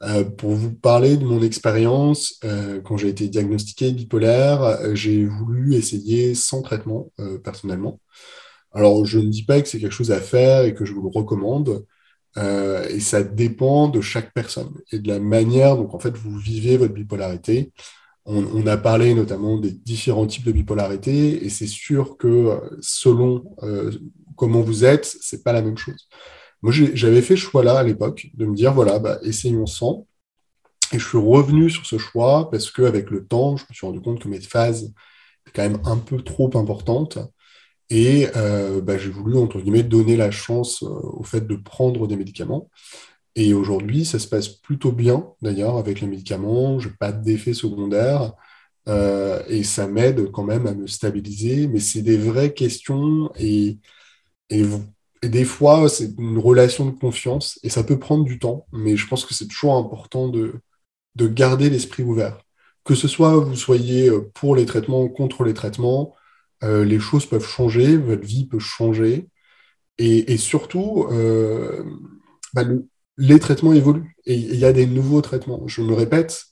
Euh, 0.04 0.26
pour 0.26 0.52
vous 0.52 0.74
parler 0.74 1.16
de 1.16 1.24
mon 1.24 1.42
expérience, 1.42 2.38
euh, 2.44 2.82
quand 2.82 2.98
j'ai 2.98 3.08
été 3.08 3.30
diagnostiqué 3.30 3.94
bipolaire, 3.94 4.62
euh, 4.64 4.94
j'ai 4.94 5.26
voulu 5.26 5.76
essayer 5.76 6.36
sans 6.36 6.62
traitement 6.62 7.10
personnellement. 7.42 8.02
Alors, 8.74 9.06
je 9.06 9.20
ne 9.20 9.30
dis 9.30 9.44
pas 9.44 9.62
que 9.62 9.70
c'est 9.70 9.80
quelque 9.80 9.94
chose 9.94 10.12
à 10.12 10.20
faire 10.20 10.66
et 10.66 10.74
que 10.74 10.84
je 10.84 10.92
vous 10.92 11.04
le 11.04 11.18
recommande, 11.18 11.86
et 12.38 13.00
ça 13.00 13.24
dépend 13.24 13.88
de 13.88 14.02
chaque 14.02 14.34
personne 14.34 14.74
et 14.92 15.00
de 15.00 15.08
la 15.08 15.22
manière 15.22 15.78
dont 15.78 15.90
en 15.94 16.00
fait 16.00 16.18
vous 16.18 16.38
vivez 16.38 16.76
votre 16.76 16.94
bipolarité. 16.94 17.72
On 18.26 18.68
a 18.68 18.76
parlé 18.76 19.14
notamment 19.14 19.58
des 19.58 19.72
différents 19.72 20.28
types 20.28 20.44
de 20.46 20.52
bipolarité, 20.52 21.46
et 21.46 21.50
c'est 21.50 21.68
sûr 21.68 22.18
que 22.18 22.60
selon 22.82 23.46
comment 24.36 24.62
vous 24.62 24.86
êtes, 24.86 25.06
c'est 25.22 25.44
pas 25.44 25.54
la 25.54 25.62
même 25.62 25.78
chose. 25.78 26.08
Moi, 26.62 26.74
j'avais 26.74 27.22
fait 27.22 27.36
ce 27.36 27.42
choix-là 27.42 27.80
à 27.80 27.84
l'époque, 27.84 28.28
de 28.34 28.46
me 28.46 28.56
dire, 28.56 28.74
voilà, 28.74 29.00
bah, 29.00 29.20
essayons 29.24 29.66
sans. 29.66 30.08
Et 30.94 31.00
je 31.00 31.08
suis 31.08 31.18
revenu 31.18 31.70
sur 31.70 31.86
ce 31.86 31.98
choix 31.98 32.50
parce 32.52 32.72
qu'avec 32.72 33.10
le 33.10 33.26
temps, 33.26 33.58
je 33.58 33.66
me 33.70 33.74
suis 33.74 33.86
rendu 33.86 34.02
compte 34.02 34.20
que 34.20 34.28
mes 34.28 34.40
phases 34.40 34.94
étaient 35.48 35.52
quand 35.56 35.70
même 35.70 35.82
un 35.86 35.98
peu 35.98 36.22
trop 36.22 36.56
importantes. 36.58 37.18
Et 37.90 38.28
bah, 38.84 38.98
j'ai 38.98 39.10
voulu, 39.10 39.38
entre 39.38 39.60
guillemets, 39.60 39.84
donner 39.84 40.18
la 40.18 40.32
chance 40.32 40.82
au 40.84 41.24
fait 41.24 41.46
de 41.48 41.56
prendre 41.56 42.08
des 42.08 42.16
médicaments. 42.16 42.70
Et 43.36 43.54
aujourd'hui, 43.54 44.06
ça 44.06 44.18
se 44.18 44.28
passe 44.28 44.48
plutôt 44.48 44.92
bien, 44.92 45.28
d'ailleurs, 45.42 45.78
avec 45.78 46.00
les 46.02 46.08
médicaments. 46.08 46.80
Je 46.80 46.88
n'ai 46.88 46.96
pas 46.96 47.12
d'effet 47.12 47.54
secondaire. 47.54 48.34
Euh, 48.88 49.42
et 49.48 49.64
ça 49.64 49.88
m'aide 49.88 50.32
quand 50.32 50.44
même 50.44 50.68
à 50.68 50.74
me 50.74 50.88
stabiliser. 50.88 51.68
Mais 51.68 51.80
c'est 51.80 52.02
des 52.02 52.18
vraies 52.18 52.54
questions 52.54 53.32
et, 53.38 53.78
et, 54.50 54.64
des 55.24 55.46
fois, 55.46 55.90
c'est 55.90 56.12
une 56.20 56.38
relation 56.38 56.86
de 56.86 56.92
confiance 56.92 57.60
et 57.64 57.70
ça 57.70 57.84
peut 57.84 58.00
prendre 58.00 58.26
du 58.26 58.38
temps. 58.40 58.68
Mais 58.72 58.96
je 58.96 59.08
pense 59.08 59.26
que 59.26 59.34
c'est 59.34 59.48
toujours 59.48 59.76
important 59.76 60.28
de, 60.30 60.56
de 61.16 61.28
garder 61.28 61.70
l'esprit 61.70 62.04
ouvert. 62.04 62.40
Que 62.84 62.96
ce 62.96 63.08
soit 63.08 63.36
vous 63.38 63.56
soyez 63.56 64.12
pour 64.36 64.56
les 64.56 64.66
traitements 64.66 65.04
ou 65.04 65.10
contre 65.10 65.44
les 65.44 65.54
traitements, 65.56 66.16
euh, 66.64 66.86
les 66.86 67.00
choses 67.00 67.26
peuvent 67.26 67.46
changer, 67.46 67.98
votre 67.98 68.26
vie 68.26 68.48
peut 68.48 68.60
changer. 68.60 69.30
Et, 69.98 70.38
surtout, 70.38 71.08
euh, 71.12 71.84
bah 72.54 72.64
le, 72.64 72.88
les 73.18 73.40
traitements 73.40 73.74
évoluent 73.74 74.16
et 74.26 74.36
il 74.36 74.56
y 74.58 74.66
a 74.66 74.74
des 74.74 74.88
nouveaux 74.88 75.22
traitements. 75.22 75.68
Je 75.68 75.82
me 75.82 75.94
répète, 75.94 76.46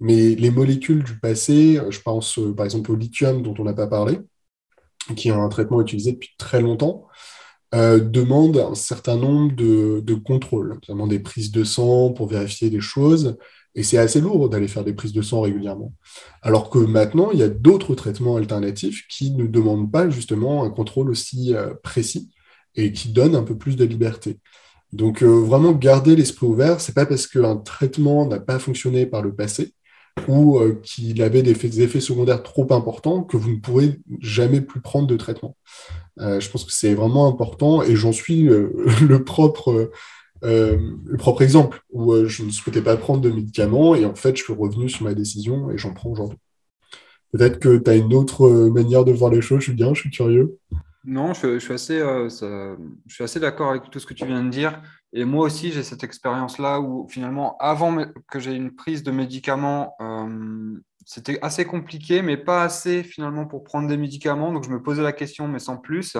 mais 0.00 0.34
les 0.34 0.50
molécules 0.50 1.04
du 1.04 1.18
passé, 1.18 1.80
je 1.90 2.00
pense 2.00 2.38
euh, 2.38 2.54
par 2.54 2.64
exemple 2.66 2.90
au 2.92 2.96
lithium 2.96 3.42
dont 3.42 3.54
on 3.58 3.64
n'a 3.64 3.74
pas 3.74 3.86
parlé, 3.86 4.18
qui 5.16 5.28
est 5.28 5.32
un 5.32 5.48
traitement 5.48 5.80
utilisé 5.80 6.12
depuis 6.12 6.34
très 6.38 6.60
longtemps, 6.60 7.06
euh, 7.74 8.00
demandent 8.00 8.58
un 8.58 8.74
certain 8.74 9.16
nombre 9.16 9.54
de, 9.54 10.00
de, 10.00 10.14
contrôles, 10.14 10.70
notamment 10.74 11.06
des 11.06 11.18
prises 11.18 11.52
de 11.52 11.64
sang 11.64 12.12
pour 12.12 12.28
vérifier 12.28 12.70
des 12.70 12.80
choses. 12.80 13.36
Et 13.74 13.82
c'est 13.82 13.98
assez 13.98 14.20
lourd 14.20 14.48
d'aller 14.48 14.68
faire 14.68 14.84
des 14.84 14.94
prises 14.94 15.12
de 15.12 15.22
sang 15.22 15.42
régulièrement. 15.42 15.92
Alors 16.42 16.70
que 16.70 16.78
maintenant, 16.78 17.30
il 17.30 17.38
y 17.38 17.42
a 17.42 17.48
d'autres 17.48 17.94
traitements 17.94 18.36
alternatifs 18.36 19.06
qui 19.08 19.30
ne 19.32 19.46
demandent 19.46 19.92
pas 19.92 20.08
justement 20.10 20.64
un 20.64 20.70
contrôle 20.70 21.10
aussi 21.10 21.54
euh, 21.54 21.74
précis 21.82 22.30
et 22.74 22.92
qui 22.92 23.10
donnent 23.10 23.36
un 23.36 23.42
peu 23.42 23.56
plus 23.56 23.76
de 23.76 23.84
liberté. 23.84 24.38
Donc 24.92 25.22
euh, 25.22 25.26
vraiment 25.26 25.72
garder 25.72 26.16
l'esprit 26.16 26.46
ouvert, 26.46 26.80
c'est 26.80 26.94
pas 26.94 27.06
parce 27.06 27.26
qu'un 27.26 27.56
traitement 27.56 28.26
n'a 28.26 28.40
pas 28.40 28.58
fonctionné 28.58 29.06
par 29.06 29.22
le 29.22 29.34
passé 29.34 29.74
ou 30.26 30.58
euh, 30.58 30.80
qu'il 30.82 31.22
avait 31.22 31.42
des 31.42 31.82
effets, 31.82 32.00
secondaires 32.00 32.42
trop 32.42 32.72
importants 32.72 33.22
que 33.22 33.36
vous 33.36 33.50
ne 33.50 33.60
pourrez 33.60 34.00
jamais 34.20 34.60
plus 34.60 34.80
prendre 34.80 35.06
de 35.06 35.16
traitement. 35.16 35.56
Euh, 36.20 36.40
je 36.40 36.50
pense 36.50 36.64
que 36.64 36.72
c'est 36.72 36.94
vraiment 36.94 37.28
important 37.28 37.82
et 37.82 37.96
j'en 37.96 38.12
suis 38.12 38.42
le 39.08 39.22
propre 39.24 39.90
le 40.42 41.16
propre 41.16 41.42
exemple 41.42 41.80
où 41.90 42.14
je 42.26 42.44
ne 42.44 42.50
souhaitais 42.50 42.80
pas 42.80 42.96
prendre 42.96 43.20
de 43.20 43.30
médicaments 43.30 43.96
et 43.96 44.04
en 44.04 44.14
fait 44.14 44.36
je 44.36 44.44
suis 44.44 44.52
revenu 44.52 44.88
sur 44.88 45.02
ma 45.02 45.14
décision 45.14 45.70
et 45.72 45.78
j'en 45.78 45.92
prends 45.92 46.10
aujourd'hui. 46.10 46.38
Peut-être 47.32 47.58
que 47.58 47.76
tu 47.76 47.90
as 47.90 47.96
une 47.96 48.14
autre 48.14 48.48
manière 48.68 49.04
de 49.04 49.12
voir 49.12 49.32
les 49.32 49.40
choses, 49.40 49.60
je 49.60 49.64
suis 49.64 49.72
bien, 49.74 49.94
je 49.94 50.02
suis 50.02 50.10
curieux. 50.10 50.56
Non, 51.04 51.32
je, 51.32 51.58
suis 51.58 51.72
assez, 51.72 51.98
euh, 51.98 52.28
je 52.28 53.14
suis 53.14 53.24
assez 53.24 53.40
d'accord 53.40 53.70
avec 53.70 53.90
tout 53.90 53.98
ce 53.98 54.06
que 54.06 54.14
tu 54.14 54.26
viens 54.26 54.44
de 54.44 54.50
dire. 54.50 54.82
Et 55.12 55.24
moi 55.24 55.46
aussi, 55.46 55.72
j'ai 55.72 55.82
cette 55.82 56.04
expérience-là 56.04 56.80
où 56.80 57.08
finalement, 57.08 57.56
avant 57.60 58.04
que 58.30 58.38
j'ai 58.38 58.52
une 58.52 58.74
prise 58.74 59.02
de 59.02 59.10
médicaments, 59.10 59.94
euh, 60.02 60.78
c'était 61.08 61.38
assez 61.40 61.64
compliqué, 61.64 62.20
mais 62.20 62.36
pas 62.36 62.62
assez 62.62 63.02
finalement 63.02 63.46
pour 63.46 63.64
prendre 63.64 63.88
des 63.88 63.96
médicaments. 63.96 64.52
Donc, 64.52 64.64
je 64.64 64.68
me 64.68 64.82
posais 64.82 65.02
la 65.02 65.12
question, 65.12 65.48
mais 65.48 65.58
sans 65.58 65.78
plus. 65.78 66.18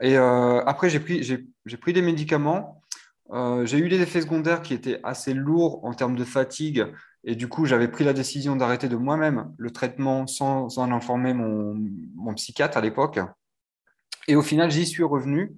Et 0.00 0.16
euh, 0.16 0.64
après, 0.64 0.88
j'ai 0.88 1.00
pris, 1.00 1.92
des 1.92 2.00
médicaments. 2.00 2.82
j'ai 3.64 3.78
eu 3.78 3.90
des 3.90 4.00
effets 4.00 4.22
secondaires 4.22 4.62
qui 4.62 4.72
étaient 4.72 5.00
assez 5.02 5.34
lourds 5.34 5.84
en 5.84 5.92
termes 5.92 6.16
de 6.16 6.24
fatigue. 6.24 6.86
Et 7.24 7.34
du 7.34 7.48
coup, 7.48 7.66
j'avais 7.66 7.88
pris 7.88 8.04
la 8.04 8.14
décision 8.14 8.56
d'arrêter 8.56 8.88
de 8.88 8.96
moi-même 8.96 9.52
le 9.58 9.70
traitement 9.70 10.26
sans, 10.26 10.78
en 10.78 10.90
informer 10.92 11.34
mon 11.34 12.34
psychiatre 12.34 12.78
à 12.78 12.80
l'époque. 12.80 13.20
Et 14.28 14.36
au 14.36 14.42
final, 14.42 14.70
j'y 14.70 14.86
suis 14.86 15.02
revenu 15.02 15.52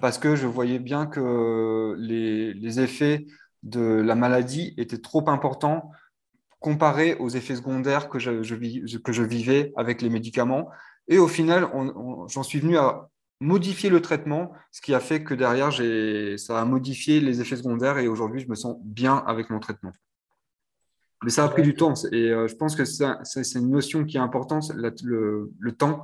parce 0.00 0.18
que 0.18 0.36
je 0.36 0.46
voyais 0.46 0.78
bien 0.78 1.06
que 1.06 1.96
les, 1.98 2.80
effets 2.80 3.26
de 3.62 3.80
la 3.80 4.14
maladie 4.14 4.74
étaient 4.76 5.00
trop 5.00 5.28
importants 5.28 5.90
comparés 6.60 7.14
aux 7.16 7.28
effets 7.28 7.56
secondaires 7.56 8.08
que 8.08 8.18
je, 8.18 8.98
que 8.98 9.12
je 9.12 9.22
vivais 9.22 9.72
avec 9.76 10.02
les 10.02 10.10
médicaments. 10.10 10.70
Et 11.06 11.18
au 11.18 11.28
final, 11.28 11.68
j'en 12.28 12.42
suis 12.42 12.60
venu 12.60 12.76
à 12.76 13.08
modifier 13.40 13.88
le 13.88 14.02
traitement, 14.02 14.52
ce 14.72 14.80
qui 14.80 14.94
a 14.94 15.00
fait 15.00 15.22
que 15.22 15.34
derrière, 15.34 15.72
ça 16.38 16.60
a 16.60 16.64
modifié 16.64 17.20
les 17.20 17.40
effets 17.40 17.56
secondaires 17.56 17.98
et 17.98 18.08
aujourd'hui, 18.08 18.40
je 18.40 18.48
me 18.48 18.54
sens 18.54 18.76
bien 18.82 19.22
avec 19.26 19.50
mon 19.50 19.60
traitement. 19.60 19.92
Mais 21.24 21.30
ça 21.30 21.44
a 21.44 21.48
pris 21.48 21.62
du 21.62 21.74
temps 21.74 21.94
et 22.12 22.30
euh, 22.30 22.46
je 22.46 22.54
pense 22.54 22.76
que 22.76 22.84
c'est 22.84 23.58
une 23.58 23.70
notion 23.70 24.04
qui 24.04 24.18
est 24.18 24.20
importante, 24.20 24.72
le, 24.74 25.52
le 25.58 25.72
temps 25.72 26.02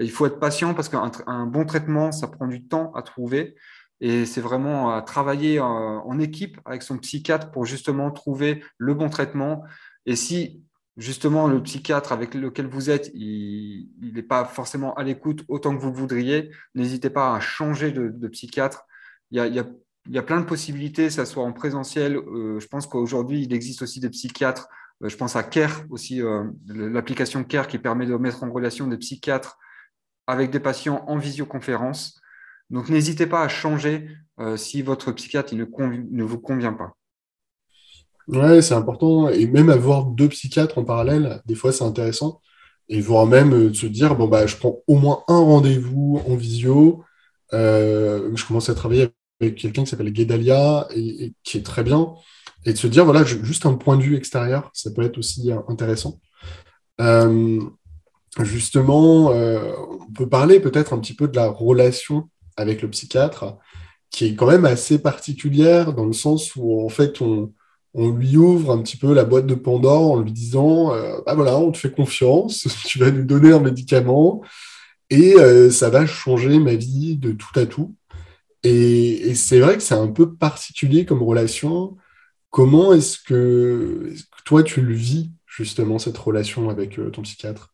il 0.00 0.10
faut 0.10 0.26
être 0.26 0.38
patient 0.38 0.74
parce 0.74 0.88
qu'un 0.88 1.46
bon 1.46 1.64
traitement, 1.64 2.12
ça 2.12 2.28
prend 2.28 2.46
du 2.46 2.66
temps 2.66 2.92
à 2.94 3.02
trouver. 3.02 3.54
Et 4.02 4.24
c'est 4.24 4.40
vraiment 4.40 4.94
à 4.94 5.02
travailler 5.02 5.58
euh, 5.58 5.62
en 5.62 6.18
équipe 6.18 6.58
avec 6.64 6.82
son 6.82 6.96
psychiatre 6.96 7.50
pour 7.50 7.66
justement 7.66 8.10
trouver 8.10 8.64
le 8.78 8.94
bon 8.94 9.10
traitement. 9.10 9.62
Et 10.06 10.16
si 10.16 10.62
justement 10.96 11.46
le 11.48 11.62
psychiatre 11.62 12.12
avec 12.12 12.34
lequel 12.34 12.66
vous 12.66 12.90
êtes, 12.90 13.10
il 13.14 13.88
n'est 14.00 14.22
pas 14.22 14.44
forcément 14.44 14.94
à 14.94 15.02
l'écoute 15.02 15.44
autant 15.48 15.74
que 15.76 15.80
vous 15.80 15.92
voudriez, 15.92 16.50
n'hésitez 16.74 17.10
pas 17.10 17.34
à 17.34 17.40
changer 17.40 17.92
de, 17.92 18.28
psychiatre. 18.28 18.84
Il 19.30 19.38
y, 19.38 20.18
a, 20.18 20.22
plein 20.22 20.40
de 20.40 20.46
possibilités, 20.46 21.10
ce 21.10 21.24
soit 21.24 21.44
en 21.44 21.52
présentiel. 21.52 22.16
Euh, 22.16 22.58
je 22.58 22.66
pense 22.66 22.86
qu'aujourd'hui, 22.86 23.42
il 23.42 23.52
existe 23.52 23.82
aussi 23.82 24.00
des 24.00 24.10
psychiatres. 24.10 24.68
Euh, 25.02 25.08
je 25.08 25.16
pense 25.16 25.36
à 25.36 25.42
CARE 25.42 25.84
aussi, 25.90 26.20
l'application 26.66 27.44
CARE 27.44 27.68
qui 27.68 27.78
permet 27.78 28.06
de 28.06 28.14
mettre 28.16 28.42
en 28.42 28.50
relation 28.50 28.86
des 28.86 28.98
psychiatres 28.98 29.58
avec 30.26 30.50
des 30.50 30.60
patients 30.60 31.04
en 31.06 31.18
visioconférence. 31.18 32.20
Donc 32.70 32.88
n'hésitez 32.88 33.26
pas 33.26 33.42
à 33.42 33.48
changer 33.48 34.08
euh, 34.38 34.56
si 34.56 34.82
votre 34.82 35.12
psychiatre 35.12 35.54
ne, 35.54 36.22
vous 36.22 36.38
convient 36.38 36.72
pas. 36.72 36.96
Ouais, 38.30 38.62
c'est 38.62 38.74
important. 38.74 39.28
Et 39.28 39.46
même 39.46 39.70
avoir 39.70 40.04
deux 40.04 40.28
psychiatres 40.28 40.78
en 40.78 40.84
parallèle, 40.84 41.42
des 41.46 41.54
fois 41.54 41.72
c'est 41.72 41.84
intéressant. 41.84 42.40
Et 42.88 43.00
voire 43.00 43.26
même 43.26 43.52
euh, 43.54 43.74
se 43.74 43.86
dire, 43.86 44.16
bon, 44.16 44.28
bah, 44.28 44.46
je 44.46 44.56
prends 44.56 44.78
au 44.86 44.96
moins 44.96 45.22
un 45.28 45.38
rendez-vous 45.38 46.22
en 46.26 46.36
visio. 46.36 47.04
Euh, 47.52 48.30
je 48.34 48.44
commence 48.46 48.68
à 48.68 48.74
travailler 48.74 49.08
avec 49.40 49.56
quelqu'un 49.56 49.84
qui 49.84 49.90
s'appelle 49.90 50.12
Guédalia 50.12 50.88
et, 50.94 51.32
qui 51.44 51.58
est 51.58 51.62
très 51.62 51.82
bien. 51.84 52.14
Et 52.66 52.72
de 52.72 52.78
se 52.78 52.86
dire, 52.86 53.04
voilà, 53.04 53.24
juste 53.24 53.66
un 53.66 53.74
point 53.74 53.96
de 53.96 54.02
vue 54.02 54.16
extérieur, 54.16 54.70
ça 54.74 54.90
peut 54.90 55.02
être 55.02 55.18
aussi 55.18 55.50
intéressant. 55.68 56.20
Justement, 58.38 59.32
euh, 59.32 59.72
on 60.08 60.12
peut 60.12 60.28
parler 60.28 60.60
peut-être 60.60 60.92
un 60.92 60.98
petit 60.98 61.14
peu 61.14 61.26
de 61.26 61.36
la 61.36 61.48
relation 61.48 62.28
avec 62.56 62.80
le 62.80 62.88
psychiatre, 62.88 63.56
qui 64.10 64.26
est 64.26 64.34
quand 64.34 64.46
même 64.46 64.64
assez 64.64 65.00
particulière 65.00 65.92
dans 65.92 66.04
le 66.04 66.12
sens 66.12 66.54
où 66.54 66.84
en 66.84 66.88
fait 66.88 67.20
on, 67.20 67.52
lui 67.94 68.36
ouvre 68.36 68.70
un 68.70 68.82
petit 68.82 68.96
peu 68.96 69.12
la 69.14 69.24
boîte 69.24 69.46
de 69.46 69.54
Pandore 69.54 70.12
en 70.12 70.20
lui 70.20 70.32
disant 70.32 70.94
euh, 70.94 71.18
ah 71.26 71.34
voilà 71.34 71.58
on 71.58 71.72
te 71.72 71.78
fait 71.78 71.90
confiance, 71.90 72.66
tu 72.86 72.98
vas 72.98 73.10
nous 73.10 73.24
donner 73.24 73.52
un 73.52 73.60
médicament 73.60 74.42
et 75.10 75.34
euh, 75.36 75.70
ça 75.70 75.90
va 75.90 76.06
changer 76.06 76.58
ma 76.58 76.74
vie 76.74 77.16
de 77.16 77.32
tout 77.32 77.58
à 77.58 77.66
tout. 77.66 77.94
Et, 78.62 79.34
c'est 79.34 79.58
vrai 79.60 79.76
que 79.76 79.82
c'est 79.82 79.94
un 79.94 80.08
peu 80.08 80.34
particulier 80.34 81.06
comme 81.06 81.22
relation. 81.22 81.96
Comment 82.50 82.92
est-ce 82.92 83.18
que 83.18 84.12
toi 84.44 84.62
tu 84.62 84.82
le 84.82 84.92
vis 84.92 85.30
justement 85.46 85.98
cette 85.98 86.18
relation 86.18 86.68
avec 86.68 87.00
ton 87.12 87.22
psychiatre? 87.22 87.72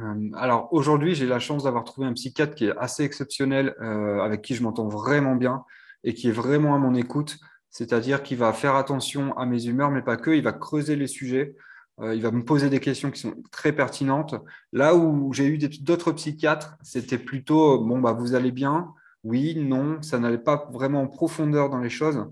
Euh, 0.00 0.30
alors 0.34 0.72
aujourd'hui, 0.72 1.14
j'ai 1.14 1.26
la 1.26 1.38
chance 1.38 1.64
d'avoir 1.64 1.84
trouvé 1.84 2.06
un 2.06 2.12
psychiatre 2.12 2.54
qui 2.54 2.66
est 2.66 2.76
assez 2.76 3.04
exceptionnel, 3.04 3.74
euh, 3.80 4.20
avec 4.20 4.42
qui 4.42 4.54
je 4.54 4.62
m'entends 4.62 4.88
vraiment 4.88 5.34
bien 5.34 5.64
et 6.04 6.14
qui 6.14 6.28
est 6.28 6.32
vraiment 6.32 6.74
à 6.74 6.78
mon 6.78 6.94
écoute, 6.94 7.38
c'est-à-dire 7.70 8.22
qu'il 8.22 8.38
va 8.38 8.52
faire 8.52 8.74
attention 8.74 9.36
à 9.36 9.46
mes 9.46 9.66
humeurs, 9.66 9.90
mais 9.90 10.02
pas 10.02 10.16
que, 10.16 10.30
il 10.30 10.42
va 10.42 10.52
creuser 10.52 10.96
les 10.96 11.06
sujets, 11.06 11.54
euh, 12.00 12.14
il 12.14 12.22
va 12.22 12.30
me 12.30 12.44
poser 12.44 12.70
des 12.70 12.80
questions 12.80 13.10
qui 13.10 13.20
sont 13.20 13.34
très 13.50 13.72
pertinentes. 13.72 14.34
Là 14.72 14.94
où 14.94 15.32
j'ai 15.32 15.46
eu 15.46 15.58
d'autres 15.58 16.12
psychiatres, 16.12 16.76
c'était 16.82 17.18
plutôt, 17.18 17.84
bon, 17.84 18.00
bah, 18.00 18.12
vous 18.12 18.34
allez 18.34 18.52
bien, 18.52 18.92
oui, 19.24 19.56
non, 19.56 20.00
ça 20.02 20.18
n'allait 20.18 20.38
pas 20.38 20.68
vraiment 20.72 21.02
en 21.02 21.06
profondeur 21.08 21.70
dans 21.70 21.78
les 21.78 21.90
choses. 21.90 22.24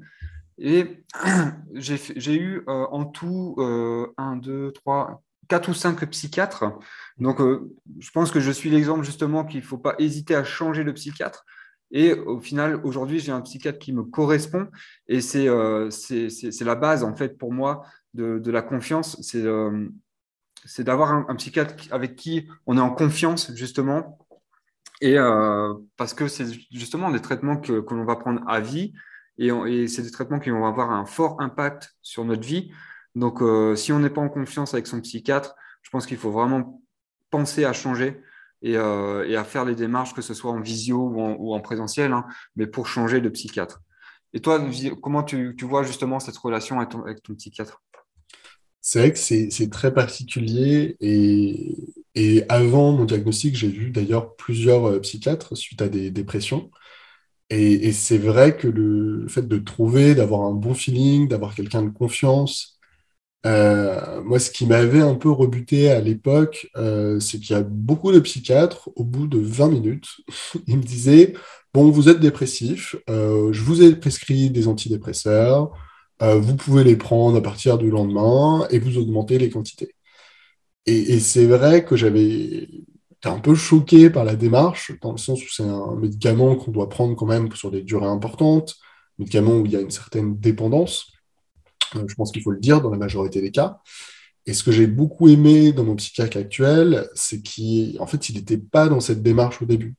Et 0.59 1.05
j'ai 1.75 2.37
eu 2.37 2.62
en 2.66 3.05
tout 3.05 3.57
un, 4.16 4.37
deux, 4.37 4.73
trois, 4.73 5.23
quatre 5.49 5.69
ou 5.69 5.75
cinq 5.75 6.05
psychiatres. 6.11 6.64
Donc, 7.19 7.40
euh, 7.40 7.73
je 7.99 8.11
pense 8.11 8.31
que 8.31 8.40
je 8.40 8.50
suis 8.50 8.71
l'exemple 8.71 9.05
justement 9.05 9.45
qu'il 9.45 9.61
ne 9.61 9.64
faut 9.64 9.78
pas 9.78 9.95
hésiter 9.99 10.35
à 10.35 10.45
changer 10.45 10.85
de 10.85 10.93
psychiatre. 10.93 11.45
Et 11.90 12.12
au 12.12 12.40
final, 12.40 12.81
aujourd'hui, 12.85 13.21
j'ai 13.21 13.33
un 13.33 13.40
psychiatre 13.40 13.78
qui 13.78 13.93
me 13.93 14.02
correspond. 14.02 14.69
Et 15.09 15.21
c'est 15.21 15.49
euh, 15.49 15.88
la 16.61 16.75
base, 16.75 17.05
en 17.05 17.14
fait, 17.14 17.38
pour 17.38 17.52
moi, 17.52 17.85
de, 18.14 18.38
de 18.38 18.50
la 18.50 18.62
confiance. 18.62 19.16
C'est 19.23 19.43
euh, 19.43 19.88
d'avoir 20.78 21.12
un, 21.12 21.37
psychiatre 21.37 21.75
avec 21.90 22.16
qui 22.16 22.49
on 22.66 22.76
est 22.76 22.81
en 22.81 22.90
confiance, 22.90 23.52
justement. 23.55 24.19
Et 25.00 25.19
euh, 25.19 25.75
parce 25.97 26.14
que 26.14 26.26
c'est 26.26 26.47
justement 26.73 27.11
des 27.11 27.21
traitements 27.21 27.59
que, 27.59 27.81
que 27.81 27.95
l'on 27.95 28.05
va 28.05 28.16
prendre 28.16 28.43
à 28.49 28.61
vie. 28.61 28.93
Et, 29.38 29.49
et 29.49 29.88
c'est 29.88 30.02
des 30.02 30.11
traitements 30.11 30.38
qui 30.38 30.50
vont 30.50 30.66
avoir 30.66 30.90
un 30.90 31.05
fort 31.05 31.40
impact 31.40 31.95
sur 32.02 32.25
notre 32.25 32.47
vie. 32.47 32.73
Donc, 33.16 33.40
euh, 33.40 33.75
si 33.76 33.93
on 33.93 33.99
n'est 33.99 34.11
pas 34.11 34.21
en 34.21 34.28
confiance 34.28 34.75
avec 34.75 34.87
son 34.87 35.00
psychiatre, 35.00 35.55
je 35.83 35.90
pense 35.90 36.07
qu'il 36.07 36.19
faut 36.19 36.31
vraiment 36.31 36.83
penser 37.31 37.64
à 37.64 37.73
changer 37.73 38.21
et, 38.70 39.37
à 39.37 39.44
faire 39.44 39.64
les 39.64 39.75
démarches, 39.75 40.14
que 40.14 40.23
ce 40.23 40.35
soit 40.35 40.50
en 40.50 40.61
visio 40.61 40.99
ou 40.99 41.54
en, 41.54 41.61
présentiel, 41.61 42.12
hein, 42.12 42.25
mais 42.56 42.66
pour 42.66 42.87
changer 42.87 43.20
de 43.20 43.28
psychiatre. 43.28 43.82
Et 44.32 44.40
toi, 44.40 44.64
comment 45.02 45.23
tu, 45.23 45.54
vois 45.62 45.82
justement 45.82 46.20
cette 46.20 46.37
relation 46.37 46.80
avec 46.80 47.23
ton, 47.23 47.35
psychiatre? 47.35 47.82
C'est 48.80 48.99
vrai 49.00 49.12
que 49.12 49.18
c'est 49.18 49.70
très 49.70 49.92
particulier 49.92 50.96
et, 51.00 51.75
et, 52.14 52.44
avant 52.49 52.92
mon 52.92 53.04
diagnostic, 53.04 53.56
j'ai 53.56 53.68
vu 53.68 53.90
d'ailleurs 53.90 54.37
plusieurs 54.37 55.00
psychiatres 55.00 55.56
suite 55.56 55.82
à 55.82 55.88
des 55.88 56.11
dépressions. 56.11 56.70
Et, 57.50 57.92
c'est 57.92 58.18
vrai 58.18 58.56
que 58.56 58.66
le, 58.66 59.26
fait 59.28 59.46
de 59.46 59.58
trouver, 59.58 60.14
d'avoir 60.14 60.42
un 60.42 60.52
bon 60.52 60.75
feeling, 60.75 61.28
d'avoir 61.28 61.54
quelqu'un 61.54 61.82
de 61.82 61.90
confiance, 61.90 62.75
euh, 63.47 64.23
moi, 64.23 64.38
ce 64.38 64.50
qui 64.50 64.67
m'avait 64.67 65.00
un 65.00 65.15
peu 65.15 65.31
rebuté 65.31 65.91
à 65.91 66.00
l'époque, 66.00 66.69
euh, 66.76 67.21
c'est 67.21 67.38
qu'il 67.38 67.57
y 67.57 67.59
a 67.59 67.62
beaucoup 67.62 68.12
de 68.12 68.21
psychiatres, 68.21 68.91
au 68.97 69.05
bout 69.05 69.26
de 69.26 69.38
20 69.38 69.69
minutes, 69.69 70.09
ils 70.67 70.79
me 70.79 70.83
disaient 70.83 71.35
Bon, 71.75 71.91
vous 71.91 72.09
êtes 72.09 72.21
dépressif, 72.21 72.97
euh, 73.11 73.53
je 73.53 73.62
vous 73.62 73.83
ai 73.83 73.95
prescrit 73.97 74.50
des 74.50 74.67
antidépresseurs, 74.69 75.73
vous 76.21 76.57
pouvez 76.57 76.85
les 76.85 76.97
prendre 76.97 77.37
à 77.37 77.43
partir 77.43 77.76
du 77.79 77.91
lendemain 77.91 78.67
et 78.71 78.79
vous 78.79 78.97
augmentez 78.99 79.38
les 79.38 79.50
quantités. 79.50 79.95
et 80.87 81.21
c'est 81.21 81.47
vrai 81.47 81.85
que 81.85 81.97
j'avais 81.97 82.69
un 83.25 83.38
peu 83.41 83.55
choqué 83.55 84.11
par 84.11 84.25
la 84.25 84.37
démarche, 84.37 84.93
dans 85.03 85.12
le 85.12 85.19
sens 85.19 85.43
où 85.43 85.49
c'est 85.50 85.65
un 85.65 85.97
médicament 85.97 86.57
qu'on 86.57 86.71
doit 86.71 86.88
prendre 86.88 87.17
quand 87.17 87.26
même 87.26 87.53
sur 87.55 87.71
des 87.71 87.83
durées 87.83 88.07
importantes, 88.07 88.76
un 89.19 89.25
médicament 89.25 89.59
où 89.59 89.67
il 89.67 89.73
y 89.73 89.76
a 89.76 89.81
une 89.81 89.91
certaine 89.91 90.38
dépendance. 90.38 91.12
Je 91.95 92.14
pense 92.14 92.33
qu'il 92.33 92.43
faut 92.43 92.50
le 92.50 92.61
dire 92.61 92.81
dans 92.81 92.90
la 92.90 92.99
majorité 92.99 93.40
des 93.40 93.50
cas. 93.50 93.81
Et 94.47 94.55
ce 94.55 94.62
que 94.62 94.73
j'ai 94.73 94.87
beaucoup 94.87 95.28
aimé 95.28 95.73
dans 95.73 95.85
mon 95.85 95.97
psychiatre 95.97 96.37
actuel, 96.37 97.09
c'est 97.14 97.43
qu'en 97.43 98.07
fait, 98.07 98.28
il 98.28 98.37
n'était 98.37 98.59
pas 98.59 98.88
dans 98.88 99.00
cette 99.00 99.23
démarche 99.23 99.61
au 99.62 99.64
début. 99.64 99.97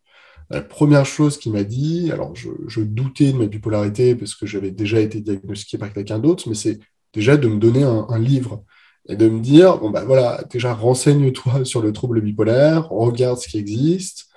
La 0.49 0.61
première 0.61 1.05
chose 1.05 1.37
qu'il 1.37 1.51
m'a 1.51 1.63
dit, 1.63 2.09
alors 2.11 2.33
je, 2.35 2.81
doutais 2.81 3.33
de 3.33 3.37
ma 3.37 3.47
bipolarité 3.47 4.15
parce 4.15 4.33
que 4.35 4.45
j'avais 4.45 4.71
déjà 4.71 5.01
été 5.01 5.19
diagnostiqué 5.19 5.77
par 5.77 5.91
quelqu'un 5.91 6.19
d'autre, 6.19 6.47
mais 6.47 6.55
c'est 6.55 6.79
déjà 7.13 7.35
de 7.35 7.47
me 7.47 7.59
donner 7.59 7.83
un 7.83 8.19
livre 8.19 8.63
et 9.09 9.15
de 9.15 9.27
me 9.27 9.39
dire, 9.39 9.77
bon, 9.77 9.89
bah 9.89 10.03
voilà, 10.05 10.43
déjà 10.49 10.73
renseigne-toi 10.73 11.63
sur 11.65 11.81
le 11.81 11.93
trouble 11.93 12.21
bipolaire, 12.21 12.89
regarde 12.89 13.39
ce 13.39 13.47
qui 13.47 13.57
existe, 13.57 14.27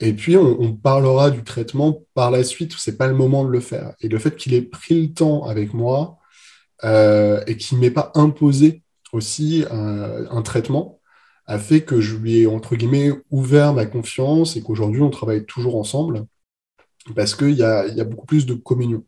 et 0.00 0.14
puis 0.14 0.36
on, 0.36 0.74
parlera 0.74 1.30
du 1.30 1.44
traitement 1.44 2.02
par 2.14 2.30
la 2.30 2.42
suite, 2.42 2.74
c'est 2.78 2.96
pas 2.96 3.06
le 3.06 3.14
moment 3.14 3.44
de 3.44 3.50
le 3.50 3.60
faire. 3.60 3.92
Et 4.00 4.08
le 4.08 4.18
fait 4.18 4.34
qu'il 4.34 4.54
ait 4.54 4.62
pris 4.62 5.02
le 5.02 5.12
temps 5.12 5.44
avec 5.44 5.74
moi 5.74 6.18
et 6.82 7.56
qu'il 7.56 7.78
ne 7.78 7.82
m'ait 7.82 7.90
pas 7.90 8.12
imposé 8.14 8.82
aussi 9.12 9.64
un, 9.70 10.42
traitement 10.42 11.00
a 11.46 11.58
fait 11.58 11.82
que 11.82 12.00
je 12.00 12.16
lui 12.16 12.38
ai, 12.38 12.46
entre 12.46 12.76
guillemets, 12.76 13.10
ouvert 13.30 13.74
ma 13.74 13.86
confiance 13.86 14.56
et 14.56 14.62
qu'aujourd'hui 14.62 15.02
on 15.02 15.10
travaille 15.10 15.44
toujours 15.46 15.76
ensemble 15.76 16.26
parce 17.16 17.34
qu'il 17.34 17.56
y 17.56 17.62
a, 17.62 17.86
y 17.88 18.00
a 18.00 18.04
beaucoup 18.04 18.26
plus 18.26 18.46
de 18.46 18.54
communion. 18.54 19.04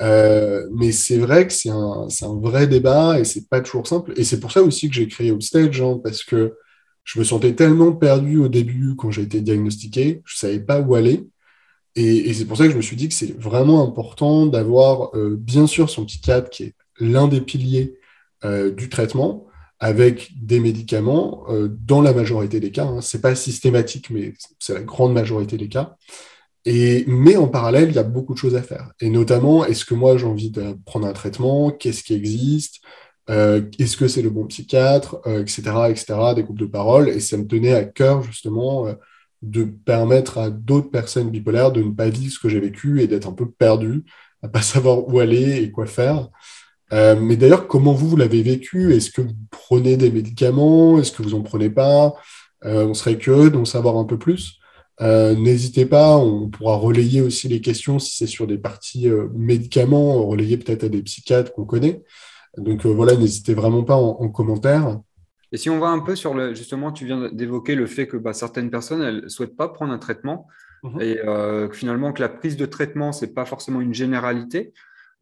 Euh, 0.00 0.66
mais 0.72 0.92
c'est 0.92 1.18
vrai 1.18 1.46
que 1.46 1.52
c'est 1.52 1.68
un, 1.68 2.08
un, 2.22 2.40
vrai 2.40 2.66
débat 2.66 3.20
et 3.20 3.24
c'est 3.24 3.48
pas 3.48 3.60
toujours 3.60 3.86
simple. 3.86 4.12
Et 4.16 4.24
c'est 4.24 4.40
pour 4.40 4.52
ça 4.52 4.62
aussi 4.62 4.88
que 4.88 4.94
j'ai 4.94 5.08
créé 5.08 5.30
Outstage, 5.30 5.80
hein, 5.82 6.00
parce 6.02 6.24
que 6.24 6.56
je 7.04 7.18
me 7.18 7.24
sentais 7.24 7.54
tellement 7.54 7.92
perdu 7.92 8.38
au 8.38 8.48
début 8.48 8.94
quand 8.96 9.10
j'ai 9.10 9.22
été 9.22 9.40
diagnostiqué, 9.40 10.22
je 10.24 10.36
savais 10.38 10.60
pas 10.60 10.80
où 10.80 10.94
aller. 10.94 11.28
Et, 11.96 12.32
c'est 12.34 12.46
pour 12.46 12.56
ça 12.56 12.64
que 12.66 12.70
je 12.70 12.76
me 12.76 12.82
suis 12.82 12.96
dit 12.96 13.08
que 13.08 13.14
c'est 13.14 13.38
vraiment 13.38 13.82
important 13.86 14.46
d'avoir, 14.46 15.14
euh, 15.16 15.36
bien 15.38 15.66
sûr, 15.66 15.90
son 15.90 16.04
psychiatre 16.06 16.48
qui 16.50 16.64
est 16.64 16.74
l'un 17.00 17.28
des 17.28 17.40
piliers 17.40 17.94
euh, 18.44 18.70
du 18.70 18.88
traitement, 18.88 19.46
avec 19.78 20.30
des 20.40 20.60
médicaments 20.60 21.44
euh, 21.48 21.68
dans 21.68 22.02
la 22.02 22.12
majorité 22.12 22.60
des 22.60 22.70
cas. 22.70 22.84
Hein. 22.84 23.00
C'est 23.00 23.20
pas 23.20 23.34
systématique, 23.34 24.10
mais 24.10 24.34
c'est 24.58 24.74
la 24.74 24.82
grande 24.82 25.14
majorité 25.14 25.56
des 25.56 25.68
cas. 25.68 25.96
Et, 26.66 27.04
mais 27.06 27.36
en 27.36 27.48
parallèle, 27.48 27.88
il 27.88 27.94
y 27.94 27.98
a 27.98 28.02
beaucoup 28.02 28.34
de 28.34 28.38
choses 28.38 28.54
à 28.54 28.62
faire. 28.62 28.92
Et 29.00 29.08
notamment, 29.08 29.64
est-ce 29.64 29.84
que 29.84 29.94
moi 29.94 30.18
j'ai 30.18 30.26
envie 30.26 30.50
de 30.50 30.76
prendre 30.84 31.06
un 31.06 31.12
traitement? 31.14 31.70
Qu'est-ce 31.70 32.02
qui 32.02 32.14
existe? 32.14 32.80
Euh, 33.30 33.62
Est-ce 33.78 33.96
que 33.96 34.08
c'est 34.08 34.22
le 34.22 34.30
bon 34.30 34.46
psychiatre? 34.46 35.20
Etc. 35.26 35.62
Etc. 35.88 36.14
Des 36.36 36.42
groupes 36.42 36.58
de 36.58 36.66
parole. 36.66 37.08
Et 37.08 37.20
ça 37.20 37.38
me 37.38 37.46
tenait 37.46 37.72
à 37.72 37.84
cœur 37.84 38.22
justement 38.22 38.86
de 39.42 39.64
permettre 39.64 40.38
à 40.38 40.50
d'autres 40.50 40.90
personnes 40.90 41.30
bipolaires 41.30 41.72
de 41.72 41.82
ne 41.82 41.92
pas 41.92 42.08
vivre 42.08 42.32
ce 42.32 42.38
que 42.38 42.48
j'ai 42.48 42.60
vécu 42.60 43.00
et 43.00 43.06
d'être 43.06 43.28
un 43.28 43.32
peu 43.32 43.50
perdu, 43.50 44.04
à 44.42 44.48
pas 44.48 44.62
savoir 44.62 45.08
où 45.08 45.18
aller 45.18 45.62
et 45.62 45.70
quoi 45.70 45.86
faire. 45.86 46.28
Mais 46.92 47.36
d'ailleurs, 47.36 47.66
comment 47.66 47.92
vous, 47.92 48.08
vous 48.08 48.16
l'avez 48.16 48.42
vécu? 48.42 48.94
Est-ce 48.94 49.10
que 49.10 49.22
vous 49.22 49.34
prenez 49.50 49.96
des 49.96 50.10
médicaments? 50.10 50.98
Est-ce 50.98 51.12
que 51.12 51.22
vous 51.22 51.34
en 51.34 51.42
prenez 51.42 51.70
pas? 51.70 52.14
On 52.62 52.94
serait 52.94 53.16
curieux 53.16 53.50
d'en 53.50 53.64
savoir 53.64 53.96
un 53.96 54.04
peu 54.04 54.18
plus. 54.18 54.60
Euh, 55.00 55.34
n'hésitez 55.34 55.86
pas, 55.86 56.16
on 56.18 56.50
pourra 56.50 56.76
relayer 56.76 57.22
aussi 57.22 57.48
les 57.48 57.60
questions 57.60 57.98
si 57.98 58.16
c'est 58.16 58.26
sur 58.26 58.46
des 58.46 58.58
parties 58.58 59.08
euh, 59.08 59.28
médicaments, 59.34 60.26
relayer 60.26 60.58
peut-être 60.58 60.84
à 60.84 60.88
des 60.88 61.02
psychiatres 61.02 61.52
qu'on 61.52 61.64
connaît. 61.64 62.02
Donc 62.58 62.84
euh, 62.84 62.90
voilà, 62.90 63.16
n'hésitez 63.16 63.54
vraiment 63.54 63.82
pas 63.82 63.94
en, 63.94 64.28
commentaire. 64.28 65.00
Et 65.52 65.56
si 65.56 65.70
on 65.70 65.78
va 65.78 65.88
un 65.88 66.00
peu 66.00 66.16
sur 66.16 66.34
le, 66.34 66.54
justement, 66.54 66.92
tu 66.92 67.06
viens 67.06 67.30
d'évoquer 67.32 67.74
le 67.74 67.86
fait 67.86 68.06
que 68.06 68.18
bah, 68.18 68.34
certaines 68.34 68.70
personnes, 68.70 69.00
elles 69.00 69.22
ne 69.22 69.28
souhaitent 69.28 69.56
pas 69.56 69.68
prendre 69.68 69.92
un 69.92 69.98
traitement 69.98 70.46
mhm. 70.82 71.00
et 71.00 71.18
finalement 71.72 72.12
que 72.12 72.20
la 72.20 72.28
prise 72.28 72.56
de 72.56 72.66
traitement, 72.66 73.12
ce 73.12 73.24
n'est 73.24 73.32
pas 73.32 73.46
forcément 73.46 73.80
une 73.80 73.94
généralité. 73.94 74.72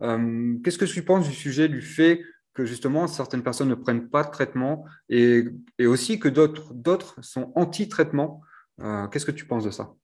Qu'est-ce 0.01 0.79
que 0.79 0.85
tu 0.85 1.05
penses 1.05 1.29
du 1.29 1.35
sujet 1.35 1.69
du 1.69 1.83
fait 1.83 2.23
que 2.55 2.65
justement 2.65 3.07
certaines 3.07 3.43
personnes 3.43 3.69
ne 3.69 3.75
prennent 3.75 4.09
pas 4.09 4.25
de 4.25 4.31
traitement 4.31 4.85
et, 5.09 5.45
et 5.79 5.87
aussi 5.87 6.19
que 6.19 6.29
d'autres 6.29 7.23
sont 7.23 7.53
anti-traitement? 7.57 8.43
Euh, 8.81 9.07
qu'est-ce 9.09 9.27
que 9.27 9.33
tu 9.33 9.47
penses 9.47 9.65
de 9.65 9.71
ça? 9.71 9.95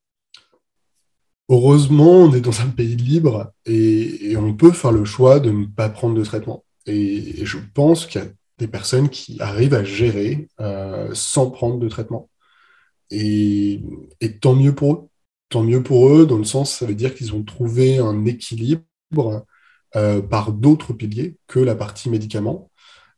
Heureusement, 1.48 2.22
on 2.22 2.32
est 2.32 2.40
dans 2.40 2.60
un 2.62 2.68
pays 2.70 2.96
libre 2.96 3.52
et, 3.66 4.34
on 4.36 4.54
peut 4.54 4.72
faire 4.72 4.92
le 4.92 5.04
choix 5.04 5.40
de 5.40 5.50
ne 5.50 5.66
pas 5.66 5.88
prendre 5.90 6.14
de 6.14 6.24
traitement. 6.24 6.64
Et, 6.86 7.44
je 7.44 7.58
pense 7.74 8.06
qu'il 8.06 8.22
y 8.22 8.24
a 8.24 8.28
des 8.58 8.68
personnes 8.68 9.08
qui 9.08 9.40
arrivent 9.40 9.74
à 9.74 9.84
gérer 9.84 10.48
euh, 10.60 11.10
sans 11.12 11.50
prendre 11.50 11.78
de 11.78 11.88
traitement. 11.88 12.30
Et, 13.10 13.82
tant 14.40 14.54
mieux 14.54 14.74
pour 14.74 14.94
eux. 14.94 15.08
Tant 15.50 15.62
mieux 15.62 15.82
pour 15.82 16.08
eux, 16.08 16.26
dans 16.26 16.38
le 16.38 16.44
sens, 16.44 16.72
ça 16.78 16.86
veut 16.86 16.94
dire 16.94 17.14
qu'ils 17.14 17.34
ont 17.34 17.44
trouvé 17.44 17.98
un 17.98 18.24
équilibre 18.24 19.46
euh, 19.96 20.20
par 20.20 20.52
d'autres 20.52 20.92
piliers 20.92 21.36
que 21.46 21.60
la 21.60 21.74
partie 21.74 22.10
médicaments, 22.10 22.70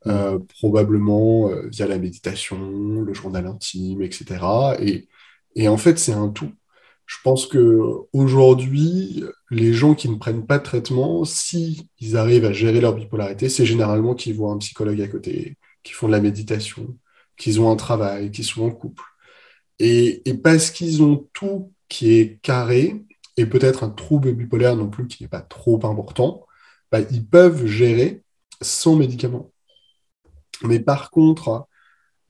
mmh. 0.05 0.39
probablement 0.61 1.51
via 1.73 1.87
la 1.87 1.99
méditation, 1.99 3.01
le 3.01 3.15
journal 3.15 3.47
intime, 3.47 4.03
etc. 4.03 4.45
Et, 4.81 5.09
et 5.57 5.69
en 5.69 5.77
fait, 5.77 5.99
c'est 5.99 6.13
un 6.13 6.29
tout. 6.29 6.53
Je 7.07 7.17
pense 7.23 7.47
que 7.47 7.81
aujourd'hui, 8.13 9.25
les 9.51 9.73
gens 9.73 9.95
qui 9.95 10.09
ne 10.09 10.17
prennent 10.17 10.47
pas 10.47 10.59
de 10.59 10.65
traitement, 10.65 11.25
si 11.25 11.89
ils 12.01 12.17
arrivent 12.17 12.45
à 12.45 12.53
gérer 12.53 12.81
leur 12.81 12.95
bipolarité, 12.95 13.49
c'est 13.49 13.67
généralement 13.67 14.15
qu'ils 14.15 14.35
voient 14.35 14.53
un 14.53 14.59
psychologue 14.59 15.01
à 15.01 15.09
côté, 15.09 15.57
qui 15.85 15.93
font 15.93 16.09
de 16.09 16.13
la 16.13 16.21
méditation, 16.21 16.97
qu'ils 17.37 17.61
ont 17.61 17.71
un 17.71 17.77
travail, 17.77 18.31
qu'ils 18.33 18.45
sont 18.45 18.65
en 18.65 18.71
couple. 18.71 19.05
Et, 19.79 20.23
parce 20.43 20.71
qu'ils 20.71 21.03
ont 21.03 21.29
tout 21.33 21.73
qui 21.89 22.15
est 22.15 22.41
carré, 22.43 23.05
et 23.37 23.47
peut-être 23.47 23.85
un 23.85 23.91
trouble 23.91 24.33
bipolaire 24.33 24.77
non 24.77 24.89
plus 24.89 25.07
qui 25.07 25.23
n'est 25.23 25.29
pas 25.29 25.43
trop 25.43 25.85
important, 25.87 26.46
bah, 27.01 27.07
ils 27.11 27.27
peuvent 27.27 27.67
gérer 27.67 28.23
sans 28.63 28.97
médicaments. 28.97 29.51
Mais 30.63 30.81
par 30.81 31.11
contre, 31.11 31.67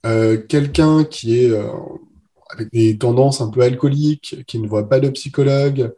euh, 0.04 0.38
quelqu'un 0.48 1.04
qui 1.04 1.38
est 1.38 1.50
euh, 1.50 1.68
avec 2.50 2.72
des 2.72 2.98
tendances 2.98 3.40
un 3.40 3.50
peu 3.50 3.62
alcooliques, 3.62 4.44
qui 4.46 4.58
ne 4.58 4.68
voit 4.68 4.88
pas 4.88 5.00
de 5.00 5.08
psychologue 5.10 5.94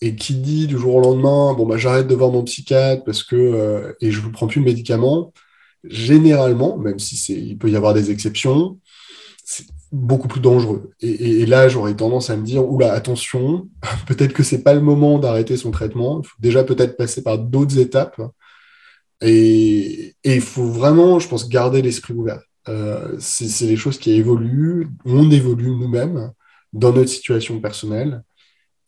et 0.00 0.16
qui 0.16 0.34
dit 0.34 0.66
du 0.66 0.78
jour 0.78 0.96
au 0.96 1.00
lendemain 1.00 1.54
bon 1.54 1.66
bah 1.66 1.76
j'arrête 1.76 2.08
de 2.08 2.14
voir 2.14 2.30
mon 2.30 2.42
psychiatre 2.44 3.04
parce 3.04 3.22
que 3.22 3.36
euh, 3.36 3.92
et 4.00 4.10
je 4.10 4.20
ne 4.26 4.32
prends 4.32 4.46
plus 4.46 4.60
de 4.60 4.66
médicaments, 4.66 5.32
généralement, 5.84 6.76
même 6.78 6.98
si 6.98 7.16
il 7.32 7.58
peut 7.58 7.70
y 7.70 7.76
avoir 7.76 7.94
des 7.94 8.10
exceptions, 8.10 8.78
beaucoup 9.94 10.26
plus 10.26 10.40
dangereux. 10.40 10.90
Et, 11.00 11.46
là, 11.46 11.68
j'aurais 11.68 11.94
tendance 11.94 12.28
à 12.28 12.36
me 12.36 12.44
dire 12.44 12.68
oula 12.68 12.92
attention, 12.92 13.68
peut-être 14.06 14.32
que 14.32 14.42
c'est 14.42 14.62
pas 14.62 14.74
le 14.74 14.80
moment 14.80 15.18
d'arrêter 15.18 15.56
son 15.56 15.70
traitement. 15.70 16.20
Il 16.22 16.28
faut 16.28 16.36
déjà 16.40 16.64
peut-être 16.64 16.96
passer 16.96 17.22
par 17.22 17.38
d'autres 17.38 17.78
étapes. 17.78 18.20
Et 19.20 20.14
il 20.24 20.40
faut 20.40 20.66
vraiment, 20.66 21.20
je 21.20 21.28
pense, 21.28 21.48
garder 21.48 21.80
l'esprit 21.80 22.12
ouvert. 22.12 22.40
Euh, 22.68 23.16
c'est 23.20 23.66
les 23.66 23.76
choses 23.76 23.98
qui 23.98 24.12
évoluent, 24.12 24.88
on 25.04 25.30
évolue 25.30 25.70
nous-mêmes 25.70 26.32
dans 26.72 26.92
notre 26.92 27.10
situation 27.10 27.60
personnelle. 27.60 28.22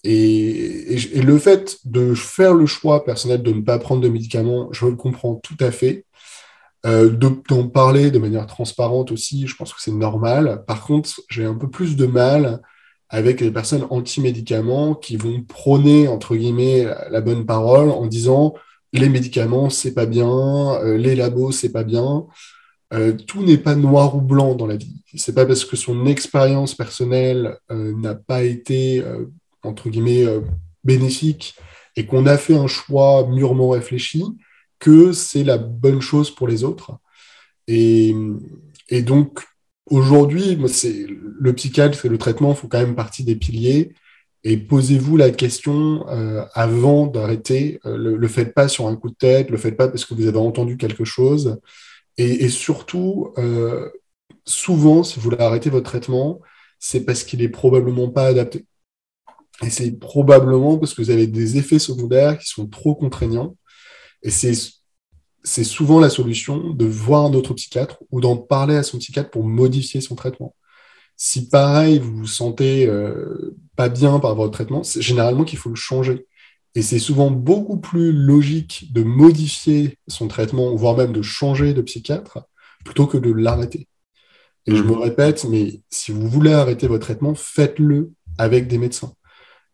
Et, 0.03 0.97
le 1.23 1.39
fait 1.39 1.79
de 1.85 2.15
faire 2.15 2.55
le 2.55 2.67
choix 2.67 3.05
personnel 3.05 3.43
de 3.43 3.53
ne 3.53 3.61
pas 3.61 3.79
prendre 3.79 4.03
de 4.03 4.09
médicaments, 4.09 4.69
je 4.73 4.87
le 4.87 4.97
comprends 4.97 5.37
tout 5.37 5.57
à 5.61 5.71
fait. 5.71 6.05
Euh, 6.87 7.11
D'en 7.11 7.69
parler 7.69 8.11
de 8.11 8.19
manière 8.19 8.47
transparente 8.47 9.11
aussi, 9.13 9.47
je 9.47 9.57
pense 9.57 9.73
que 9.75 9.81
c'est 9.81 9.93
normal. 9.93 10.63
Par 10.67 10.85
contre, 10.85 11.11
j'ai 11.29 11.45
un 11.45 11.55
peu 11.55 11.69
plus 11.69 11.97
de 11.97 12.07
mal 12.07 12.61
avec 13.09 13.41
les 13.41 13.51
personnes 13.51 13.87
anti-médicaments 13.91 14.95
qui 14.95 15.17
vont 15.17 15.43
prôner, 15.43 16.09
entre 16.09 16.37
guillemets, 16.37 16.87
la 17.11 17.21
bonne 17.21 17.47
parole 17.47 17.91
en 17.91 18.07
disant 18.07 18.55
les 18.93 19.09
médicaments, 19.09 19.71
c'est 19.71 19.95
pas 19.95 20.07
bien, 20.07 20.29
euh, 20.31 20.97
les 20.97 21.15
labos, 21.17 21.53
c'est 21.53 21.73
pas 21.73 21.85
bien. 21.85 22.27
euh, 22.95 23.13
tout 23.13 23.43
n'est 23.45 23.59
pas 23.59 23.75
noir 23.75 24.15
ou 24.17 24.21
blanc 24.21 24.55
dans 24.55 24.67
la 24.67 24.77
vie. 24.77 25.03
C'est 25.17 25.35
pas 25.35 25.47
parce 25.47 25.65
que 25.65 25.77
son 25.77 26.07
expérience 26.07 26.75
personnelle 26.75 27.59
n'a 27.71 28.15
pas 28.15 28.43
été, 28.43 29.03
entre 29.63 29.89
guillemets, 29.89 30.27
bénéfique 30.85 31.55
et 31.97 32.07
qu'on 32.07 32.27
a 32.27 32.37
fait 32.37 32.55
un 32.55 32.67
choix 32.69 33.27
mûrement 33.27 33.71
réfléchi 33.71 34.25
que 34.79 35.13
c'est 35.13 35.45
la 35.45 35.59
bonne 35.59 36.01
chose 36.01 36.31
pour 36.31 36.49
les 36.49 36.65
autres. 36.65 36.93
Et, 37.69 38.15
et 38.89 39.03
donc, 39.03 39.43
aujourd'hui, 39.87 40.57
le 40.57 41.53
psychiatre 41.55 42.07
et 42.07 42.09
le 42.09 42.19
traitement 42.19 42.55
font 42.55 42.69
quand 42.69 42.81
même 42.81 42.95
partie 42.95 43.25
des 43.25 43.37
piliers. 43.37 43.95
Et 44.45 44.57
posez-vous 44.57 45.17
la 45.17 45.31
question 45.31 46.07
avant 46.55 47.07
d'arrêter. 47.07 47.81
le, 47.85 48.17
le 48.17 48.29
faites 48.29 48.55
pas 48.55 48.69
sur 48.69 48.87
un 48.87 48.95
coup 48.95 49.11
de 49.11 49.17
tête, 49.17 49.51
le 49.51 49.57
faites 49.57 49.77
pas 49.77 49.89
parce 49.89 50.05
que 50.05 50.15
vous 50.15 50.27
avez 50.27 50.39
entendu 50.39 50.77
quelque 50.77 51.05
chose. 51.05 51.59
Et, 52.19 52.49
surtout, 52.49 53.33
euh, 53.39 53.91
souvent, 54.45 55.03
si 55.03 55.17
vous 55.17 55.23
voulez 55.23 55.41
arrêter 55.41 55.69
votre 55.69 55.91
traitement, 55.91 56.41
c'est 56.79 57.05
parce 57.05 57.25
qu'il 57.25 57.43
est 57.43 57.49
probablement 57.49 58.11
pas 58.11 58.27
adapté. 58.27 58.65
Et 59.63 59.71
c'est 59.71 59.93
probablement 59.99 60.79
parce 60.79 60.95
que 60.95 61.03
vous 61.03 61.11
avez 61.11 61.27
des 61.27 61.59
effets 61.59 61.79
secondaires 61.79 62.39
qui 62.39 62.47
sont 62.47 62.67
trop 62.67 62.95
contraignants. 62.95 63.57
Et 64.23 64.31
c'est 64.31 64.55
c'est 65.47 65.65
souvent 65.65 66.01
la 66.01 66.11
solution 66.11 66.71
de 66.71 66.85
voir 66.87 67.25
un 67.25 67.33
autre 67.33 67.55
psychiatre 67.55 68.03
ou 68.11 68.21
d'en 68.21 68.37
parler 68.37 68.75
à 68.75 68.83
son 68.83 68.99
psychiatre 68.99 69.31
pour 69.31 69.45
modifier 69.45 70.01
son 70.01 70.17
traitement. 70.17 70.57
Si 71.17 71.49
pareil, 71.49 72.01
vous 72.01 72.17
vous 72.17 72.27
sentez 72.27 72.87
euh, 72.89 73.57
pas 73.77 73.89
bien 73.89 74.19
par 74.19 74.35
votre 74.35 74.51
traitement, 74.51 74.83
c'est 74.83 75.01
généralement 75.01 75.45
qu'il 75.45 75.59
faut 75.59 75.71
le 75.71 75.77
changer. 75.77 76.27
Et 76.75 76.83
c'est 76.83 76.99
souvent 76.99 77.31
beaucoup 77.31 77.79
plus 77.79 78.13
logique 78.13 78.93
de 78.93 79.05
modifier 79.05 79.99
son 80.09 80.27
traitement, 80.27 80.75
voire 80.75 80.97
même 80.97 81.13
de 81.13 81.23
changer 81.23 81.75
de 81.75 81.81
psychiatre, 81.81 82.41
plutôt 82.85 83.07
que 83.07 83.17
de 83.17 83.33
l'arrêter. 83.33 83.87
Et 84.67 84.75
je 84.75 84.83
mmh. 84.83 84.87
me 84.87 84.97
répète, 84.97 85.45
mais 85.49 85.81
si 85.91 86.11
vous 86.11 86.29
voulez 86.29 86.53
arrêter 86.53 86.89
votre 86.89 87.07
traitement, 87.07 87.37
faites-le 87.37 88.13
avec 88.37 88.67
des 88.67 88.79
médecins. 88.79 89.15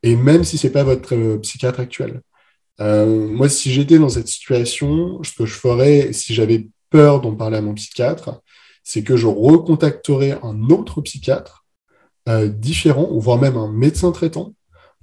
Et 0.02 0.16
même 0.16 0.44
si 0.44 0.58
ce 0.58 0.66
n'est 0.66 0.72
pas 0.72 0.84
votre 0.84 1.14
euh, 1.14 1.38
psychiatre 1.38 1.80
actuel. 1.80 2.20
Euh, 2.80 3.28
moi, 3.28 3.48
si 3.48 3.72
j'étais 3.72 3.98
dans 3.98 4.08
cette 4.08 4.28
situation, 4.28 5.22
ce 5.22 5.34
que 5.34 5.46
je 5.46 5.54
ferais, 5.54 6.12
si 6.12 6.34
j'avais 6.34 6.68
peur 6.90 7.20
d'en 7.20 7.34
parler 7.34 7.58
à 7.58 7.62
mon 7.62 7.74
psychiatre, 7.74 8.40
c'est 8.84 9.02
que 9.02 9.16
je 9.16 9.26
recontacterais 9.26 10.38
un 10.42 10.70
autre 10.70 11.00
psychiatre 11.00 11.64
euh, 12.28 12.48
différent, 12.48 13.08
ou 13.10 13.20
voire 13.20 13.38
même 13.38 13.56
un 13.56 13.70
médecin 13.70 14.12
traitant, 14.12 14.54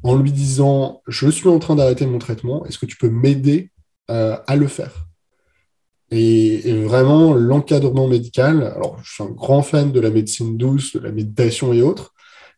en 0.03 0.15
lui 0.15 0.31
disant 0.31 1.01
Je 1.07 1.29
suis 1.29 1.49
en 1.49 1.59
train 1.59 1.75
d'arrêter 1.75 2.05
mon 2.05 2.19
traitement, 2.19 2.65
est-ce 2.65 2.79
que 2.79 2.85
tu 2.85 2.97
peux 2.97 3.09
m'aider 3.09 3.71
euh, 4.09 4.37
à 4.47 4.55
le 4.55 4.67
faire? 4.67 5.05
Et, 6.11 6.73
vraiment, 6.85 7.35
l'encadrement 7.35 8.07
médical, 8.07 8.63
alors 8.63 8.97
je 9.03 9.13
suis 9.13 9.23
un 9.23 9.29
grand 9.29 9.61
fan 9.61 9.91
de 9.91 9.99
la 9.99 10.09
médecine 10.09 10.57
douce, 10.57 10.93
de 10.93 10.99
la 10.99 11.11
méditation 11.11 11.71
et 11.71 11.81
autres, 11.81 12.13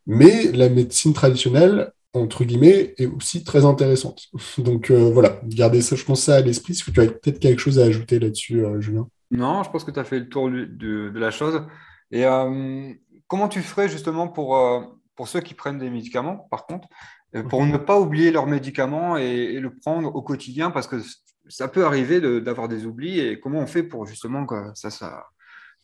mais 0.08 0.52
la 0.54 0.70
médecine 0.70 1.14
traditionnelle, 1.14 1.92
entre 2.14 2.44
guillemets, 2.44 2.94
est 2.98 3.06
aussi 3.06 3.44
très 3.44 3.66
intéressante. 3.66 4.28
Donc 4.58 4.92
euh, 4.92 5.10
voilà, 5.12 5.40
gardez 5.44 5.82
ça, 5.82 5.96
je 5.96 6.04
pense 6.04 6.24
ça 6.24 6.36
à 6.36 6.42
l'esprit. 6.42 6.74
Est-ce 6.74 6.84
que 6.84 6.92
tu 6.92 7.02
as 7.02 7.08
peut-être 7.08 7.40
quelque 7.40 7.60
chose 7.60 7.80
à 7.80 7.84
ajouter 7.84 8.20
là-dessus, 8.20 8.66
euh, 8.66 8.82
Julien? 8.82 9.08
Non, 9.32 9.64
je 9.64 9.70
pense 9.70 9.84
que 9.84 9.92
tu 9.92 10.00
as 10.00 10.04
fait 10.04 10.20
le 10.20 10.28
tour 10.30 10.50
de, 10.50 10.66
de 10.66 11.20
la 11.20 11.32
chose. 11.32 11.64
Et 12.12 12.26
comment 13.28 13.48
tu 13.48 13.62
ferais 13.62 13.88
justement 13.88 14.28
pour, 14.28 14.60
pour 15.16 15.30
ceux 15.30 15.40
qui 15.40 15.54
prennent 15.54 15.78
des 15.78 15.90
médicaments, 15.90 16.48
par 16.52 16.66
contre 16.66 16.90
euh, 17.36 17.44
pour 17.44 17.66
ne 17.66 17.78
pas 17.78 18.00
oublier 18.00 18.32
leurs 18.32 18.48
médicaments 18.48 19.18
et, 19.18 19.60
le 19.60 19.74
prendre 19.74 20.14
au 20.14 20.22
quotidien? 20.22 20.72
Parce 20.72 20.88
que 20.88 20.98
ça 21.48 21.68
peut 21.68 21.86
arriver 21.86 22.20
d'avoir 22.42 22.68
des 22.68 22.86
oublis 22.86 23.20
et 23.20 23.40
comment 23.40 23.60
on 23.60 23.68
fait 23.68 23.84
pour 23.84 24.06
justement 24.06 24.46
que 24.46 24.56
ça, 24.76 24.90
ça, 24.90 25.26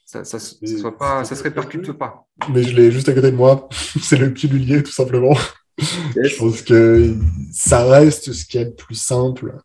ça, 0.05 0.23
ça, 0.23 0.39
soit 0.39 0.97
pas, 0.97 1.23
ça 1.23 1.35
se 1.35 1.43
répercute 1.43 1.91
pas? 1.93 2.25
Mais 2.51 2.63
je 2.63 2.75
l'ai 2.75 2.91
juste 2.91 3.09
à 3.09 3.13
côté 3.13 3.31
de 3.31 3.37
moi, 3.37 3.67
c'est 4.01 4.17
le 4.17 4.33
pilulier 4.33 4.83
tout 4.83 4.91
simplement. 4.91 5.33
Je 5.77 6.37
pense 6.37 6.61
que 6.61 7.15
ça 7.51 7.85
reste 7.85 8.33
ce 8.33 8.45
qui 8.45 8.57
est 8.57 8.65
le 8.65 8.73
plus 8.73 8.95
simple 8.95 9.59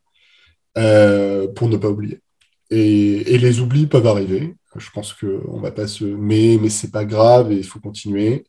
euh, 0.79 1.49
pour 1.49 1.69
ne 1.69 1.77
pas 1.77 1.89
oublier. 1.89 2.21
Et, 2.71 3.35
et, 3.35 3.39
les 3.39 3.61
oublis 3.61 3.87
peuvent 3.87 4.07
arriver. 4.07 4.55
Je 4.77 4.91
pense 4.91 5.13
qu'on 5.13 5.61
va 5.61 5.71
pas 5.71 5.87
se. 5.87 6.05
Mais, 6.05 6.59
mais 6.61 6.71
c'est 6.71 6.91
pas 6.91 7.05
grave 7.05 7.53
et 7.53 7.57
il 7.57 7.65
faut 7.65 7.81
continuer. 7.81 8.45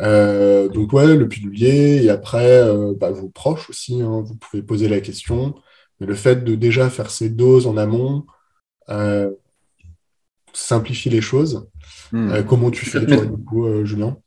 Euh, 0.00 0.68
donc 0.68 0.92
ouais, 0.92 1.16
le 1.16 1.28
pilulier, 1.28 2.04
et 2.04 2.10
après, 2.10 2.62
euh, 2.62 2.94
bah, 2.96 3.10
vos 3.10 3.28
proches 3.28 3.68
aussi, 3.70 4.00
hein, 4.00 4.22
vous 4.24 4.36
pouvez 4.36 4.62
poser 4.62 4.88
la 4.88 5.00
question. 5.00 5.54
Mais 6.00 6.06
le 6.06 6.14
fait 6.14 6.44
de 6.44 6.54
déjà 6.54 6.90
faire 6.90 7.10
ces 7.10 7.30
doses 7.30 7.66
en 7.66 7.76
amont 7.76 8.26
simplifie 10.52 11.08
les 11.08 11.22
choses. 11.22 11.68
Hmm. 12.12 12.42
comment 12.46 12.70
tu 12.70 12.84
fais, 12.84 13.06
toi, 13.06 13.24
du 13.24 13.42
coup, 13.44 13.84
Julien? 13.84 14.18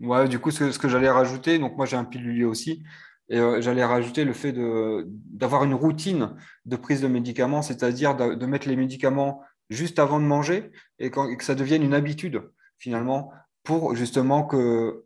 Ouais, 0.00 0.28
du 0.28 0.38
coup, 0.38 0.50
ce, 0.50 0.78
que 0.78 0.88
j'allais 0.88 1.10
rajouter, 1.10 1.58
donc 1.58 1.76
moi 1.76 1.86
j'ai 1.86 1.96
un 1.96 2.04
pilulier 2.04 2.44
aussi, 2.44 2.84
et 3.28 3.38
j'allais 3.60 3.84
rajouter 3.84 4.24
le 4.24 4.32
fait 4.32 4.52
d'avoir 4.52 5.64
une 5.64 5.74
routine 5.74 6.34
de 6.64 6.76
prise 6.76 7.02
de 7.02 7.08
médicaments, 7.08 7.62
c'est-à-dire 7.62 8.16
de, 8.16 8.46
mettre 8.46 8.68
les 8.68 8.76
médicaments 8.76 9.42
juste 9.70 9.98
avant 9.98 10.18
de 10.20 10.24
manger 10.24 10.70
et 10.98 11.10
que 11.10 11.44
ça 11.44 11.54
devienne 11.54 11.82
une 11.82 11.94
habitude 11.94 12.42
finalement 12.78 13.32
pour 13.64 13.94
justement 13.94 14.44
que 14.44 15.04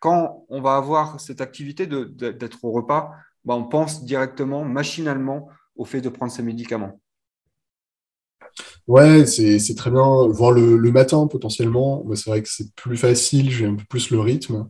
quand 0.00 0.44
on 0.48 0.60
va 0.60 0.76
avoir 0.76 1.20
cette 1.20 1.40
activité 1.40 1.86
d'être 1.86 2.64
au 2.64 2.72
repas, 2.72 3.12
bah, 3.44 3.54
on 3.54 3.64
pense 3.64 4.04
directement, 4.04 4.64
machinalement, 4.64 5.48
au 5.76 5.84
fait 5.84 6.00
de 6.00 6.08
prendre 6.08 6.32
ces 6.32 6.42
médicaments. 6.42 7.00
Ouais, 8.86 9.26
c'est 9.26 9.74
très 9.74 9.90
bien. 9.90 10.28
Voir 10.28 10.52
le, 10.52 10.90
matin, 10.92 11.26
potentiellement, 11.26 12.04
c'est 12.14 12.30
vrai 12.30 12.42
que 12.42 12.48
c'est 12.48 12.74
plus 12.74 12.96
facile, 12.96 13.50
j'ai 13.50 13.66
un 13.66 13.74
peu 13.74 13.84
plus 13.88 14.10
le 14.10 14.20
rythme. 14.20 14.68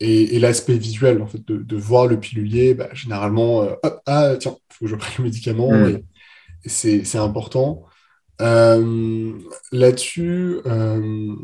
Et, 0.00 0.38
l'aspect 0.38 0.78
visuel, 0.78 1.20
en 1.20 1.26
fait, 1.26 1.44
de, 1.46 1.76
voir 1.76 2.06
le 2.06 2.18
pilulier, 2.18 2.74
bah, 2.74 2.88
généralement, 2.94 3.62
euh, 3.64 3.74
ah, 4.06 4.36
tiens, 4.38 4.56
il 4.70 4.74
faut 4.74 4.84
que 4.86 4.90
je 4.90 4.96
prenne 4.96 5.14
le 5.18 5.24
médicament, 5.24 5.70
mm. 5.72 6.00
c'est 6.64 7.18
important. 7.18 7.84
Euh, 8.40 9.38
là-dessus, 9.72 10.60
euh, 10.64 11.34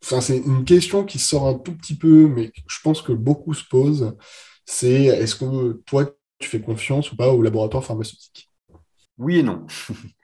c'est 0.00 0.38
une 0.38 0.64
question 0.64 1.04
qui 1.04 1.18
sort 1.18 1.46
un 1.46 1.54
tout 1.54 1.74
petit 1.74 1.96
peu, 1.96 2.28
mais 2.28 2.50
je 2.66 2.78
pense 2.82 3.02
que 3.02 3.12
beaucoup 3.12 3.52
se 3.52 3.64
posent. 3.68 4.16
C'est 4.64 5.04
est-ce 5.04 5.36
que 5.36 5.82
toi, 5.84 6.10
tu 6.38 6.48
fais 6.48 6.60
confiance 6.60 7.12
ou 7.12 7.16
pas 7.16 7.30
au 7.30 7.42
laboratoire 7.42 7.84
pharmaceutique? 7.84 8.50
Oui 9.18 9.38
et 9.38 9.42
non. 9.42 9.66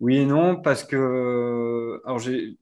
oui 0.00 0.16
et 0.16 0.26
non, 0.26 0.56
parce 0.60 0.84
que 0.84 2.00
alors 2.04 2.18
j'ai 2.18 2.58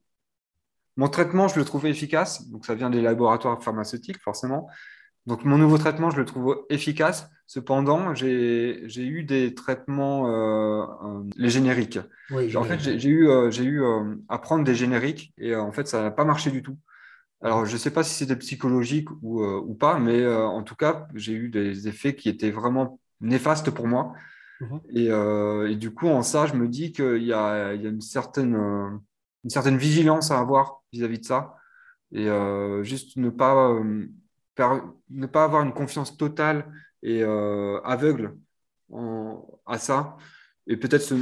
mon 0.95 1.07
traitement, 1.07 1.47
je 1.47 1.57
le 1.57 1.65
trouve 1.65 1.85
efficace, 1.87 2.47
donc 2.49 2.65
ça 2.65 2.75
vient 2.75 2.89
des 2.89 3.01
laboratoires 3.01 3.61
pharmaceutiques, 3.63 4.21
forcément. 4.21 4.69
Donc 5.25 5.45
mon 5.45 5.57
nouveau 5.57 5.77
traitement, 5.77 6.09
je 6.09 6.17
le 6.17 6.25
trouve 6.25 6.65
efficace. 6.69 7.29
Cependant, 7.47 8.13
j'ai 8.13 8.85
eu 8.97 9.23
des 9.23 9.53
traitements, 9.53 10.27
euh, 10.27 10.85
euh, 11.03 11.23
les 11.35 11.49
génériques. 11.49 11.99
en 12.31 12.63
fait, 12.63 12.79
j'ai 12.79 13.09
eu, 13.09 13.27
euh, 13.29 13.51
eu 13.51 13.83
à 14.29 14.37
prendre 14.37 14.63
des 14.63 14.75
génériques 14.75 15.33
et 15.37 15.55
en 15.55 15.71
fait, 15.71 15.87
ça 15.87 16.01
n'a 16.01 16.11
pas 16.11 16.25
marché 16.25 16.51
du 16.51 16.61
tout. 16.61 16.77
Alors, 17.41 17.65
je 17.65 17.73
ne 17.73 17.77
sais 17.77 17.91
pas 17.91 18.03
si 18.03 18.13
c'était 18.13 18.37
psychologique 18.37 19.09
ou, 19.21 19.43
ou, 19.43 19.73
pas, 19.73 19.99
mais 19.99 20.25
en 20.25 20.63
tout 20.63 20.75
cas, 20.75 21.07
j'ai 21.13 21.33
eu 21.33 21.49
des 21.49 21.87
effets 21.87 22.15
qui 22.15 22.29
étaient 22.29 22.51
vraiment 22.51 22.99
néfastes 23.19 23.69
pour 23.69 23.87
moi. 23.87 24.13
Mhm. 24.61 24.81
Et, 24.89 25.07
et, 25.71 25.75
du 25.75 25.93
coup, 25.93 26.07
en 26.07 26.21
ça, 26.21 26.45
je 26.45 26.53
me 26.53 26.67
dis 26.67 26.91
qu'il 26.91 27.23
y 27.23 27.33
a, 27.33 27.73
il 27.73 27.81
y 27.81 27.85
a 27.85 27.89
une, 27.89 28.01
certaine, 28.01 28.55
une 28.55 29.49
certaine 29.49 29.77
vigilance 29.77 30.31
à 30.31 30.39
avoir 30.39 30.81
vis-à-vis 30.91 31.17
-vis 31.17 31.21
de 31.21 31.25
ça. 31.25 31.55
Et 32.11 32.27
juste 32.83 33.17
ne 33.17 33.29
pas 33.29 33.75
ne 35.09 35.25
pas 35.25 35.43
avoir 35.43 35.63
une 35.63 35.73
confiance 35.73 36.17
totale 36.17 36.71
et 37.01 37.23
euh, 37.23 37.79
aveugle 37.81 38.35
à 39.65 39.77
ça. 39.77 40.17
Et 40.67 40.77
peut-être, 40.77 41.13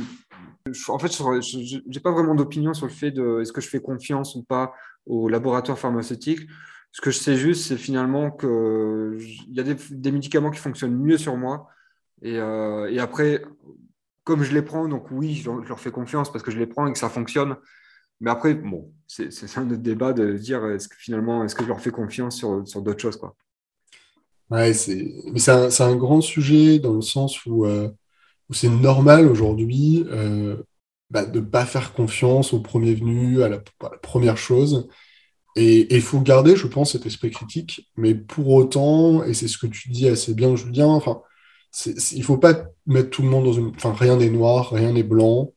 en 0.90 1.00
fait, 1.00 1.12
je 1.12 1.88
n'ai 1.88 2.00
pas 2.00 2.12
vraiment 2.12 2.36
d'opinion 2.36 2.74
sur 2.74 2.86
le 2.86 2.92
fait 2.92 3.12
de 3.12 3.42
est-ce 3.42 3.54
que 3.54 3.62
je 3.62 3.70
fais 3.70 3.80
confiance 3.80 4.36
ou 4.36 4.44
pas 4.44 4.74
au 5.06 5.30
laboratoire 5.30 5.80
pharmaceutique. 5.80 6.48
Ce 6.92 7.02
que 7.02 7.10
je 7.10 7.18
sais 7.18 7.38
juste, 7.38 7.68
c'est 7.68 7.78
finalement 7.78 8.30
qu'il 8.32 9.18
y 9.48 9.60
a 9.60 9.64
des, 9.64 10.12
médicaments 10.12 10.52
qui 10.52 10.60
fonctionnent 10.60 10.98
mieux 10.98 11.18
sur 11.18 11.38
moi. 11.38 11.70
Et, 12.22 12.38
euh, 12.38 12.92
et, 12.92 13.00
après, 13.00 13.44
comme 14.24 14.44
je 14.44 14.54
les 14.54 14.62
prends, 14.62 14.88
donc 14.88 15.10
oui, 15.12 15.36
je 15.36 15.50
leur 15.50 15.80
fais 15.80 15.92
confiance 15.92 16.32
parce 16.32 16.44
que 16.44 16.52
je 16.52 16.60
les 16.60 16.68
prends 16.68 16.88
et 16.88 16.94
que 16.94 17.00
ça 17.00 17.10
fonctionne. 17.10 17.56
Mais 18.20 18.30
après, 18.30 18.54
bon, 18.54 18.94
c'est 19.08 19.30
un 19.58 19.66
autre 19.66 19.82
débat 19.82 20.14
de 20.14 20.34
dire 20.34 20.66
est-ce 20.68 20.88
que 20.88 20.96
finalement, 20.98 21.44
est-ce 21.44 21.56
que 21.56 21.64
je 21.64 21.68
leur 21.68 21.82
fais 21.82 21.92
confiance 21.92 22.38
sur, 22.38 22.68
sur 22.68 22.82
d'autres 22.82 23.02
choses 23.02 23.18
quoi. 23.18 23.36
Ouais, 24.52 24.74
c'est 24.74 25.14
mais 25.32 25.40
c'est 25.40 25.82
un, 25.82 25.96
grand 25.96 26.22
sujet 26.22 26.78
dans 26.78 26.94
le 26.94 27.02
sens 27.02 27.46
où, 27.46 27.66
euh, 27.66 27.90
c'est 28.52 28.70
normal 28.70 29.28
aujourd'hui 29.28 30.06
euh, 30.10 30.58
bah, 31.10 31.26
de 31.26 31.40
ne 31.40 31.46
pas 31.46 31.66
faire 31.66 31.94
confiance 31.94 32.54
au 32.54 32.60
premier 32.60 32.94
venu, 32.94 33.44
à 33.44 33.50
la, 33.50 33.60
première 34.02 34.38
chose. 34.38 34.88
Et 35.56 35.94
il 35.96 36.02
faut 36.02 36.22
garder, 36.22 36.56
je 36.56 36.68
pense, 36.68 36.94
cet 36.94 37.06
esprit 37.06 37.32
critique. 37.32 37.90
Mais 37.98 38.16
pour 38.16 38.50
autant, 38.50 39.24
et 39.24 39.34
c'est 39.34 39.48
ce 39.48 39.58
que 39.58 39.68
tu 39.68 39.90
dis 39.90 40.08
assez 40.08 40.34
bien, 40.34 40.56
Julien, 40.56 40.88
enfin, 40.88 41.22
il 41.86 42.20
ne 42.20 42.24
faut 42.24 42.38
pas 42.38 42.66
mettre 42.86 43.10
tout 43.10 43.22
le 43.22 43.30
monde 43.30 43.46
dans 43.46 43.54
une. 43.54 43.72
Enfin, 43.76 43.94
rien 43.94 44.18
n'est 44.18 44.30
noir, 44.30 44.72
rien 44.72 44.94
n'est 44.94 45.04
blanc. 45.04 45.54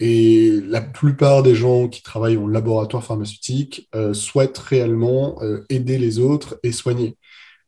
Et 0.00 0.60
la 0.66 0.80
plupart 0.80 1.42
des 1.42 1.54
gens 1.54 1.88
qui 1.88 2.02
travaillent 2.02 2.36
en 2.36 2.48
laboratoire 2.48 3.04
pharmaceutique 3.04 3.88
euh, 3.94 4.12
souhaitent 4.12 4.58
réellement 4.58 5.40
euh, 5.42 5.64
aider 5.70 5.98
les 5.98 6.18
autres 6.18 6.58
et 6.62 6.72
soigner. 6.72 7.16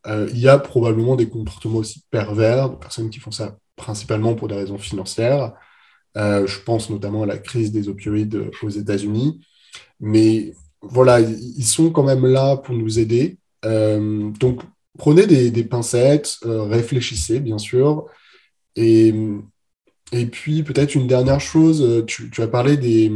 Euh, 0.06 0.28
il 0.32 0.38
y 0.38 0.48
a 0.48 0.58
probablement 0.58 1.16
des 1.16 1.28
comportements 1.28 1.78
aussi 1.78 2.02
pervers, 2.10 2.70
de 2.70 2.76
personnes 2.76 3.10
qui 3.10 3.20
font 3.20 3.30
ça 3.30 3.58
principalement 3.76 4.34
pour 4.34 4.48
des 4.48 4.54
raisons 4.56 4.78
financières. 4.78 5.52
je 6.16 6.58
pense 6.64 6.90
notamment 6.90 7.24
à 7.24 7.26
la 7.26 7.38
crise 7.38 7.72
des 7.72 7.88
opioïdes 7.88 8.50
aux 8.62 8.70
États-Unis. 8.70 9.40
Mais 10.00 10.54
voilà, 10.82 11.20
ils 11.20 11.64
sont 11.64 11.90
quand 11.90 12.04
même 12.04 12.26
là 12.26 12.56
pour 12.56 12.74
nous 12.74 12.98
aider. 12.98 13.38
donc, 13.62 14.62
prenez 14.98 15.26
des, 15.26 15.64
pincettes, 15.64 16.38
réfléchissez, 16.44 17.40
bien 17.40 17.58
sûr. 17.58 18.06
Et, 18.76 19.14
et 20.12 20.26
puis, 20.26 20.62
peut-être 20.62 20.94
une 20.94 21.06
dernière 21.06 21.40
chose, 21.40 22.04
tu, 22.06 22.30
tu 22.30 22.42
as 22.42 22.48
parlé 22.48 22.76
des, 22.76 23.10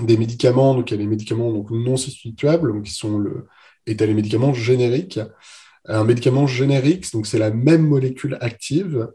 des 0.00 0.16
médicaments, 0.16 0.74
donc 0.74 0.90
il 0.90 0.94
y 0.94 0.96
a 0.96 1.00
les 1.00 1.08
médicaments 1.08 1.52
donc, 1.52 1.70
non 1.70 1.96
substituables, 1.96 2.82
qui 2.82 2.92
sont 2.92 3.18
le, 3.18 3.46
et 3.86 3.96
tu 3.96 4.06
les 4.06 4.14
médicaments 4.14 4.54
génériques. 4.54 5.20
Un 5.86 6.04
médicament 6.04 6.46
générique, 6.46 7.12
donc 7.12 7.26
c'est 7.26 7.38
la 7.38 7.50
même 7.50 7.86
molécule 7.86 8.38
active, 8.40 9.08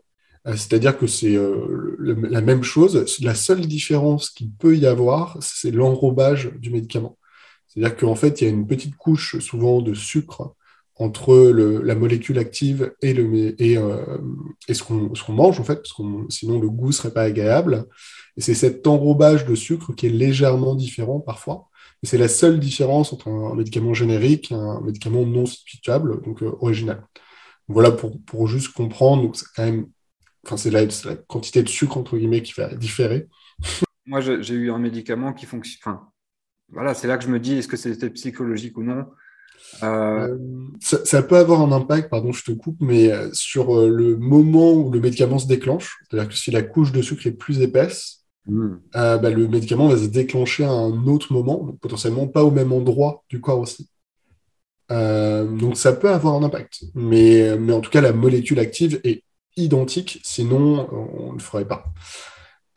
euh, 0.48 0.52
c'est-à-dire 0.52 0.98
que 0.98 1.08
c'est 1.08 1.36
euh, 1.36 1.96
la 2.00 2.42
même 2.42 2.64
chose. 2.64 3.18
La 3.22 3.36
seule 3.36 3.62
différence 3.62 4.30
qu'il 4.30 4.52
peut 4.52 4.78
y 4.78 4.86
avoir, 4.86 5.38
c'est 5.42 5.72
l'enrobage 5.72 6.52
du 6.60 6.70
médicament. 6.70 7.18
C'est-à-dire 7.68 7.96
qu'en 7.96 8.16
fait, 8.16 8.42
il 8.42 8.44
y 8.46 8.48
a 8.48 8.50
une 8.50 8.68
petite 8.68 8.98
couche 8.98 9.40
souvent 9.40 9.82
de 9.82 9.94
sucre 9.94 10.56
entre 11.00 11.52
la 11.52 11.96
molécule 11.96 12.40
active 12.40 12.94
et, 13.02 13.12
et, 13.12 13.78
euh, 13.78 14.18
et 14.68 14.74
ce 14.74 14.84
qu'on 14.84 15.34
mange, 15.34 15.60
en 15.60 15.64
fait, 15.64 15.76
parce 15.76 15.94
que 15.94 16.04
sinon 16.30 16.60
le 16.60 16.70
goût 16.70 16.88
ne 16.88 16.92
serait 16.92 17.14
pas 17.14 17.24
agréable. 17.24 17.86
Et 18.36 18.42
c'est 18.42 18.56
cet 18.56 18.88
enrobage 18.88 19.46
de 19.46 19.56
sucre 19.56 19.94
qui 19.94 20.08
est 20.08 20.12
légèrement 20.12 20.76
différent 20.76 21.20
parfois. 21.20 21.70
C'est 22.04 22.18
la 22.18 22.28
seule 22.28 22.60
différence 22.60 23.12
entre 23.12 23.28
un 23.28 23.56
médicament 23.56 23.94
générique 23.94 24.52
et 24.52 24.56
un 24.56 24.82
médicament 24.82 25.26
non 25.26 25.46
substituable, 25.46 26.22
donc 26.24 26.44
euh, 26.44 26.52
original. 26.62 27.04
Voilà 27.68 27.92
pour, 27.92 28.22
pour, 28.24 28.48
juste 28.48 28.74
comprendre, 28.74 29.32
c'est 29.36 30.72
la, 30.72 31.16
quantité 31.28 31.64
de 31.64 31.70
sucre 31.70 31.98
entre 31.98 32.18
guillemets 32.18 32.44
qui 32.44 32.54
fait 32.54 32.78
différer. 32.78 33.28
Moi, 34.06 34.22
j'ai 34.22 34.54
eu 34.54 34.72
un 34.72 34.78
médicament 34.78 35.34
qui 35.34 35.46
fonctionne. 35.46 35.98
Voilà, 36.70 36.94
c'est 36.94 37.08
là 37.08 37.18
que 37.18 37.24
je 37.24 37.30
me 37.30 37.40
dis, 37.40 37.56
est-ce 37.56 37.68
que 37.68 37.78
c'était 37.78 38.10
psychologique 38.10 38.78
ou 38.78 38.84
non? 38.84 39.06
Euh, 39.84 40.28
euh, 40.28 40.38
ça, 40.80 41.24
peut 41.24 41.38
avoir 41.38 41.62
un 41.62 41.72
impact, 41.72 42.10
pardon, 42.10 42.32
je 42.32 42.44
te 42.44 42.52
coupe, 42.52 42.78
mais 42.80 43.12
sur 43.34 43.88
le 43.88 44.18
moment 44.18 44.74
où 44.74 44.92
le 44.92 45.00
médicament 45.00 45.40
se 45.40 45.48
déclenche, 45.48 46.00
c'est-à-dire 46.10 46.30
que 46.30 46.36
si 46.36 46.52
la 46.52 46.62
couche 46.62 46.92
de 46.92 47.02
sucre 47.02 47.28
est 47.28 47.32
plus 47.32 47.62
épaisse, 47.62 48.18
Hmm. 48.48 48.78
Euh, 48.96 49.18
bah, 49.18 49.30
le 49.30 49.48
médicament 49.48 49.90
va 49.90 49.98
se 49.98 50.06
déclencher 50.06 50.64
à 50.64 50.72
un 50.72 51.06
autre 51.08 51.34
moment, 51.34 51.76
potentiellement 51.82 52.28
pas 52.28 52.44
au 52.44 52.52
même 52.52 52.72
endroit 52.72 53.24
du 53.30 53.42
corps 53.42 53.60
aussi. 53.60 53.90
Euh, 54.90 55.46
donc 55.46 55.76
ça 55.76 55.92
peut 55.92 56.10
avoir 56.10 56.36
un 56.36 56.44
impact. 56.44 56.86
Mais, 56.96 57.58
mais 57.58 57.74
en 57.74 57.82
tout 57.82 57.92
cas, 57.92 58.02
la 58.02 58.14
molécule 58.14 58.60
active 58.60 59.02
est 59.04 59.24
identique, 59.58 60.22
sinon 60.24 60.88
on 60.92 61.30
ne 61.34 61.38
le 61.38 61.44
ferait 61.44 61.68
pas. 61.68 61.86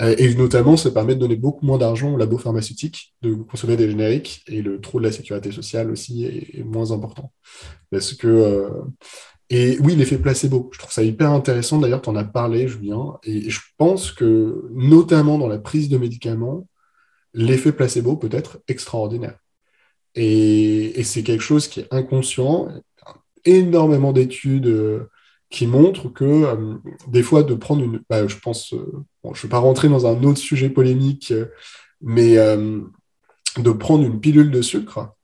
Euh, 0.00 0.14
et 0.18 0.34
notamment, 0.34 0.76
ça 0.76 0.90
permet 0.90 1.14
de 1.14 1.20
donner 1.20 1.36
beaucoup 1.36 1.66
moins 1.66 1.78
d'argent 1.78 2.12
aux 2.12 2.16
labos 2.16 2.38
pharmaceutiques, 2.38 3.14
de 3.22 3.34
consommer 3.34 3.76
des 3.76 3.90
génériques, 3.90 4.42
et 4.46 4.62
le 4.62 4.80
trou 4.80 4.98
de 4.98 5.04
la 5.04 5.12
sécurité 5.12 5.52
sociale 5.52 5.90
aussi 5.90 6.24
est, 6.24 6.64
moins 6.64 6.92
important. 6.92 7.32
Parce 7.90 8.14
que 8.14 8.70
et 9.50 9.78
oui, 9.80 9.96
l'effet 9.96 10.18
placebo, 10.18 10.70
je 10.72 10.78
trouve 10.78 10.92
ça 10.92 11.02
hyper 11.02 11.32
intéressant. 11.32 11.78
D'ailleurs, 11.78 12.02
tu 12.02 12.08
en 12.08 12.14
as 12.16 12.24
parlé, 12.24 12.68
Julien. 12.68 13.18
Et 13.24 13.50
je 13.50 13.60
pense 13.76 14.12
que, 14.12 14.64
notamment 14.72 15.38
dans 15.38 15.48
la 15.48 15.58
prise 15.58 15.88
de 15.88 15.98
médicaments, 15.98 16.68
l'effet 17.34 17.72
placebo 17.72 18.16
peut 18.16 18.28
être 18.32 18.60
extraordinaire. 18.68 19.38
Et, 20.14 21.02
c'est 21.04 21.24
quelque 21.24 21.42
chose 21.42 21.66
qui 21.66 21.80
est 21.80 21.88
inconscient. 21.92 22.68
Énormément 23.44 24.12
d'études 24.12 24.66
euh, 24.66 25.10
qui 25.50 25.66
montrent 25.66 26.08
que 26.12 26.24
euh, 26.24 26.74
des 27.08 27.22
fois, 27.22 27.42
de 27.42 27.54
prendre 27.54 27.82
une. 27.84 28.00
Bah, 28.08 28.26
je 28.26 28.36
pense. 28.36 28.72
Euh, 28.72 29.04
je 29.24 29.28
ne 29.28 29.42
vais 29.42 29.48
pas 29.48 29.58
rentrer 29.58 29.88
dans 29.88 30.06
un 30.06 30.22
autre 30.22 30.38
sujet 30.38 30.70
polémique, 30.70 31.32
mais 32.00 32.36
de 32.36 33.70
prendre 33.72 34.04
une 34.04 34.20
pilule 34.20 34.50
de 34.50 34.62
sucre 34.62 35.14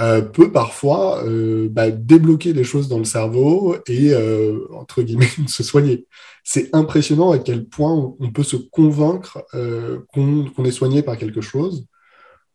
euh, 0.00 0.22
peut 0.22 0.50
parfois 0.50 1.22
euh, 1.26 1.68
bah, 1.70 1.90
débloquer 1.90 2.54
des 2.54 2.64
choses 2.64 2.88
dans 2.88 2.96
le 2.96 3.04
cerveau 3.04 3.76
et, 3.86 4.14
euh, 4.14 4.66
entre 4.72 5.02
guillemets, 5.02 5.28
se 5.46 5.62
soigner. 5.62 6.06
C'est 6.42 6.74
impressionnant 6.74 7.32
à 7.32 7.38
quel 7.38 7.66
point 7.66 8.16
on 8.18 8.30
peut 8.30 8.42
se 8.42 8.56
convaincre 8.56 9.44
qu'on 10.12 10.64
est 10.64 10.70
soigné 10.70 11.02
par 11.02 11.18
quelque 11.18 11.42
chose. 11.42 11.86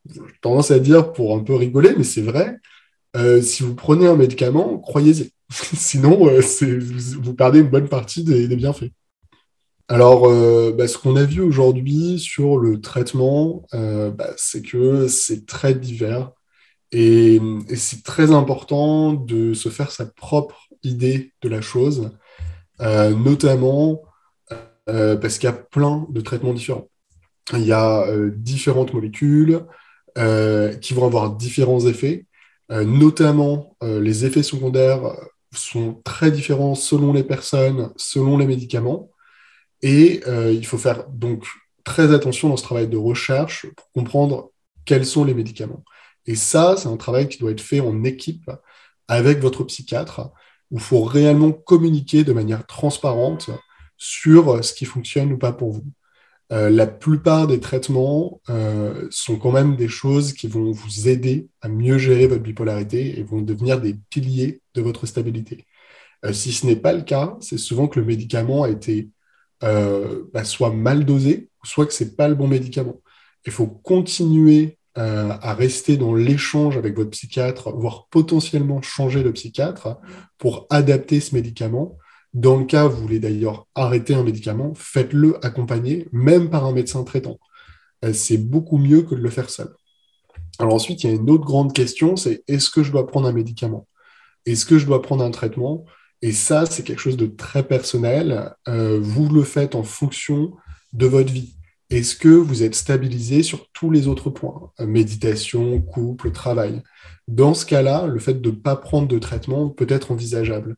J'ai 0.09 0.21
tendance 0.41 0.71
à 0.71 0.79
dire 0.79 1.13
pour 1.13 1.35
un 1.35 1.43
peu 1.43 1.53
rigoler, 1.55 1.93
mais 1.95 2.03
c'est 2.03 2.21
vrai. 2.21 2.57
si 3.41 3.63
vous 3.63 3.75
prenez 3.75 4.07
un 4.07 4.15
médicament, 4.15 4.79
croyez-y. 4.79 5.31
Sinon, 5.49 6.29
vous 7.21 7.33
perdez 7.33 7.59
une 7.59 7.69
bonne 7.69 7.89
partie 7.89 8.23
des, 8.23 8.47
bienfaits. 8.55 8.91
Alors, 9.87 10.29
bah, 10.73 10.87
ce 10.87 10.97
qu'on 10.97 11.15
a 11.15 11.23
vu 11.23 11.41
aujourd'hui 11.41 12.19
sur 12.19 12.57
le 12.57 12.81
traitement, 12.81 13.67
bah, 13.71 14.31
c'est 14.37 14.61
que 14.61 15.07
c'est 15.07 15.45
très 15.45 15.75
divers. 15.75 16.31
Et, 16.91 17.41
c'est 17.75 18.03
très 18.03 18.31
important 18.31 19.13
de 19.13 19.53
se 19.53 19.69
faire 19.69 19.91
sa 19.91 20.05
propre 20.05 20.69
idée 20.83 21.33
de 21.41 21.49
la 21.49 21.61
chose, 21.61 22.11
euh, 22.81 23.13
notamment 23.13 24.01
euh, 24.89 25.17
parce 25.17 25.37
qu'il 25.37 25.49
y 25.49 25.53
a 25.53 25.53
plein 25.53 26.07
de 26.09 26.21
traitements 26.21 26.53
différents. 26.53 26.87
Il 27.53 27.65
y 27.65 27.73
a 27.73 28.07
euh, 28.07 28.31
différentes 28.33 28.93
molécules 28.93 29.65
qui 30.81 30.93
vont 30.93 31.05
avoir 31.05 31.35
différents 31.35 31.85
effets, 31.87 32.25
notamment 32.69 33.75
les 33.81 34.23
effets 34.23 34.43
secondaires 34.43 35.01
sont 35.57 36.01
très 36.03 36.31
différents 36.31 36.75
selon 36.75 37.13
les 37.13 37.23
personnes, 37.23 37.91
selon 37.97 38.37
les 38.37 38.45
médicaments. 38.45 39.09
Et 39.81 40.21
il 40.51 40.65
faut 40.65 40.77
faire 40.77 41.07
donc 41.09 41.45
très 41.83 42.13
attention 42.13 42.49
dans 42.49 42.57
ce 42.57 42.63
travail 42.63 42.87
de 42.87 42.97
recherche 42.97 43.67
pour 43.75 43.91
comprendre 43.91 44.51
quels 44.85 45.05
sont 45.05 45.23
les 45.23 45.33
médicaments. 45.33 45.83
Et 46.25 46.35
ça, 46.35 46.75
c'est 46.77 46.87
un 46.87 46.97
travail 46.97 47.27
qui 47.29 47.37
doit 47.37 47.51
être 47.51 47.61
fait 47.61 47.79
en 47.79 48.03
équipe 48.03 48.49
avec 49.07 49.39
votre 49.39 49.63
psychiatre, 49.63 50.31
où 50.71 50.77
il 50.77 50.81
faut 50.81 51.03
réellement 51.03 51.51
communiquer 51.51 52.23
de 52.23 52.33
manière 52.33 52.65
transparente 52.65 53.51
sur 53.97 54.63
ce 54.63 54.73
qui 54.73 54.85
fonctionne 54.85 55.31
ou 55.31 55.37
pas 55.37 55.53
pour 55.53 55.71
vous. 55.71 55.85
Euh, 56.51 56.69
la 56.69 56.85
plupart 56.85 57.47
des 57.47 57.59
traitements 57.59 58.39
euh, 58.49 59.07
sont 59.09 59.37
quand 59.37 59.51
même 59.51 59.75
des 59.75 59.87
choses 59.87 60.33
qui 60.33 60.47
vont 60.47 60.71
vous 60.71 61.09
aider 61.09 61.47
à 61.61 61.69
mieux 61.69 61.97
gérer 61.97 62.27
votre 62.27 62.43
bipolarité 62.43 63.19
et 63.19 63.23
vont 63.23 63.41
devenir 63.41 63.81
des 63.81 63.95
piliers 64.11 64.61
de 64.75 64.81
votre 64.81 65.07
stabilité. 65.07 65.65
Euh, 66.23 66.33
si 66.33 66.51
ce 66.53 66.67
n'est 66.67 66.75
pas 66.75 66.93
le 66.93 67.01
cas, 67.01 67.35
c'est 67.41 67.57
souvent 67.57 67.87
que 67.87 67.99
le 67.99 68.05
médicament 68.05 68.63
a 68.63 68.69
été 68.69 69.09
bah, 69.61 70.43
soit 70.43 70.69
mal 70.69 71.05
dosé, 71.05 71.49
soit 71.63 71.87
que 71.87 71.93
ce 71.93 72.03
n'est 72.03 72.11
pas 72.11 72.27
le 72.27 72.35
bon 72.35 72.47
médicament. 72.47 73.01
Il 73.47 73.51
faut 73.51 73.65
continuer 73.65 74.77
à 74.93 75.55
rester 75.55 75.97
dans 75.97 76.13
l'échange 76.13 76.77
avec 76.77 76.95
votre 76.95 77.09
psychiatre, 77.09 77.71
voire 77.75 78.05
potentiellement 78.11 78.83
changer 78.83 79.23
de 79.23 79.31
psychiatre 79.31 79.97
pour 80.37 80.67
adapter 80.69 81.19
ce 81.19 81.33
médicament. 81.33 81.97
Dans 82.35 82.57
le 82.57 82.65
cas 82.65 82.85
où 82.85 82.89
vous 82.89 83.01
voulez 83.01 83.19
d'ailleurs 83.19 83.65
arrêter 83.75 84.13
un 84.13 84.23
médicament, 84.23 84.73
faites-le 84.75 85.43
accompagner, 85.45 86.09
même 86.11 86.49
par 86.49 86.65
un 86.65 86.73
médecin 86.73 87.05
traitant. 87.05 87.39
Euh, 88.03 88.11
c'est 88.11 88.37
beaucoup 88.37 88.77
mieux 88.77 89.03
que 89.03 89.15
de 89.15 89.21
le 89.21 89.29
faire 89.29 89.49
seul. 89.49 89.69
Alors 90.59 90.73
ensuite, 90.73 91.01
il 91.03 91.09
y 91.09 91.13
a 91.13 91.15
une 91.15 91.29
autre 91.29 91.45
grande 91.45 91.71
question, 91.71 92.17
c'est 92.17 92.43
est-ce 92.49 92.69
que 92.69 92.83
je 92.83 92.91
dois 92.91 93.07
prendre 93.07 93.29
un 93.29 93.31
médicament? 93.31 93.87
Est-ce 94.45 94.65
que 94.65 94.77
je 94.77 94.85
dois 94.85 95.01
prendre 95.01 95.23
un 95.23 95.31
traitement? 95.31 95.85
Et 96.21 96.33
ça, 96.33 96.65
c'est 96.65 96.83
quelque 96.83 96.99
chose 96.99 97.15
de 97.15 97.27
très 97.27 97.63
personnel. 97.63 98.53
Euh, 98.67 98.99
vous 99.01 99.29
le 99.29 99.43
faites 99.43 99.73
en 99.73 99.83
fonction 99.83 100.51
de 100.91 101.05
votre 101.05 101.31
vie. 101.31 101.55
Est-ce 101.89 102.17
que 102.17 102.27
vous 102.27 102.63
êtes 102.63 102.75
stabilisé 102.75 103.43
sur 103.43 103.69
tous 103.71 103.91
les 103.91 104.09
autres 104.09 104.29
points? 104.29 104.73
Méditation, 104.79 105.79
couple, 105.79 106.31
travail. 106.31 106.81
Dans 107.29 107.53
ce 107.53 107.65
cas-là, 107.65 108.07
le 108.07 108.19
fait 108.19 108.41
de 108.41 108.49
ne 108.49 108.55
pas 108.55 108.75
prendre 108.75 109.07
de 109.07 109.19
traitement 109.19 109.69
peut 109.69 109.87
être 109.87 110.11
envisageable. 110.11 110.75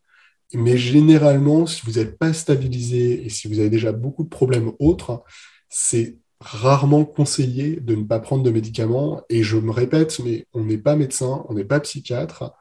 Mais 0.54 0.78
généralement, 0.78 1.66
si 1.66 1.82
vous 1.86 1.94
n'êtes 1.94 2.18
pas 2.18 2.34
stabilisé 2.34 3.26
et 3.26 3.30
si 3.30 3.48
vous 3.48 3.60
avez 3.60 3.70
déjà 3.70 3.92
beaucoup 3.92 4.24
de 4.24 4.30
problèmes 4.30 4.72
autres, 4.80 5.24
c'est 5.70 6.18
rarement 6.40 7.04
conseillé 7.04 7.78
de 7.78 7.96
ne 7.96 8.04
pas 8.04 8.20
prendre 8.20 8.44
de 8.44 8.52
médicaments. 8.52 9.24
Et 9.30 9.44
je 9.44 9.58
me 9.58 9.72
répète, 9.72 10.20
mais 10.24 10.46
on 10.54 10.64
n'est 10.64 10.78
pas 10.78 10.96
médecin, 10.96 11.46
on 11.50 11.54
n'est 11.54 11.66
pas 11.66 11.80
psychiatre. 11.80 12.54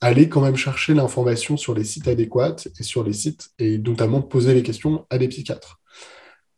Allez 0.00 0.28
quand 0.28 0.40
même 0.40 0.56
chercher 0.56 0.94
l'information 0.94 1.56
sur 1.56 1.74
les 1.74 1.84
sites 1.84 2.08
adéquats 2.08 2.56
et 2.78 2.82
sur 2.82 3.04
les 3.04 3.12
sites, 3.12 3.50
et 3.58 3.78
notamment 3.78 4.20
poser 4.20 4.52
les 4.52 4.62
questions 4.62 5.06
à 5.10 5.16
des 5.16 5.28
psychiatres. 5.28 5.80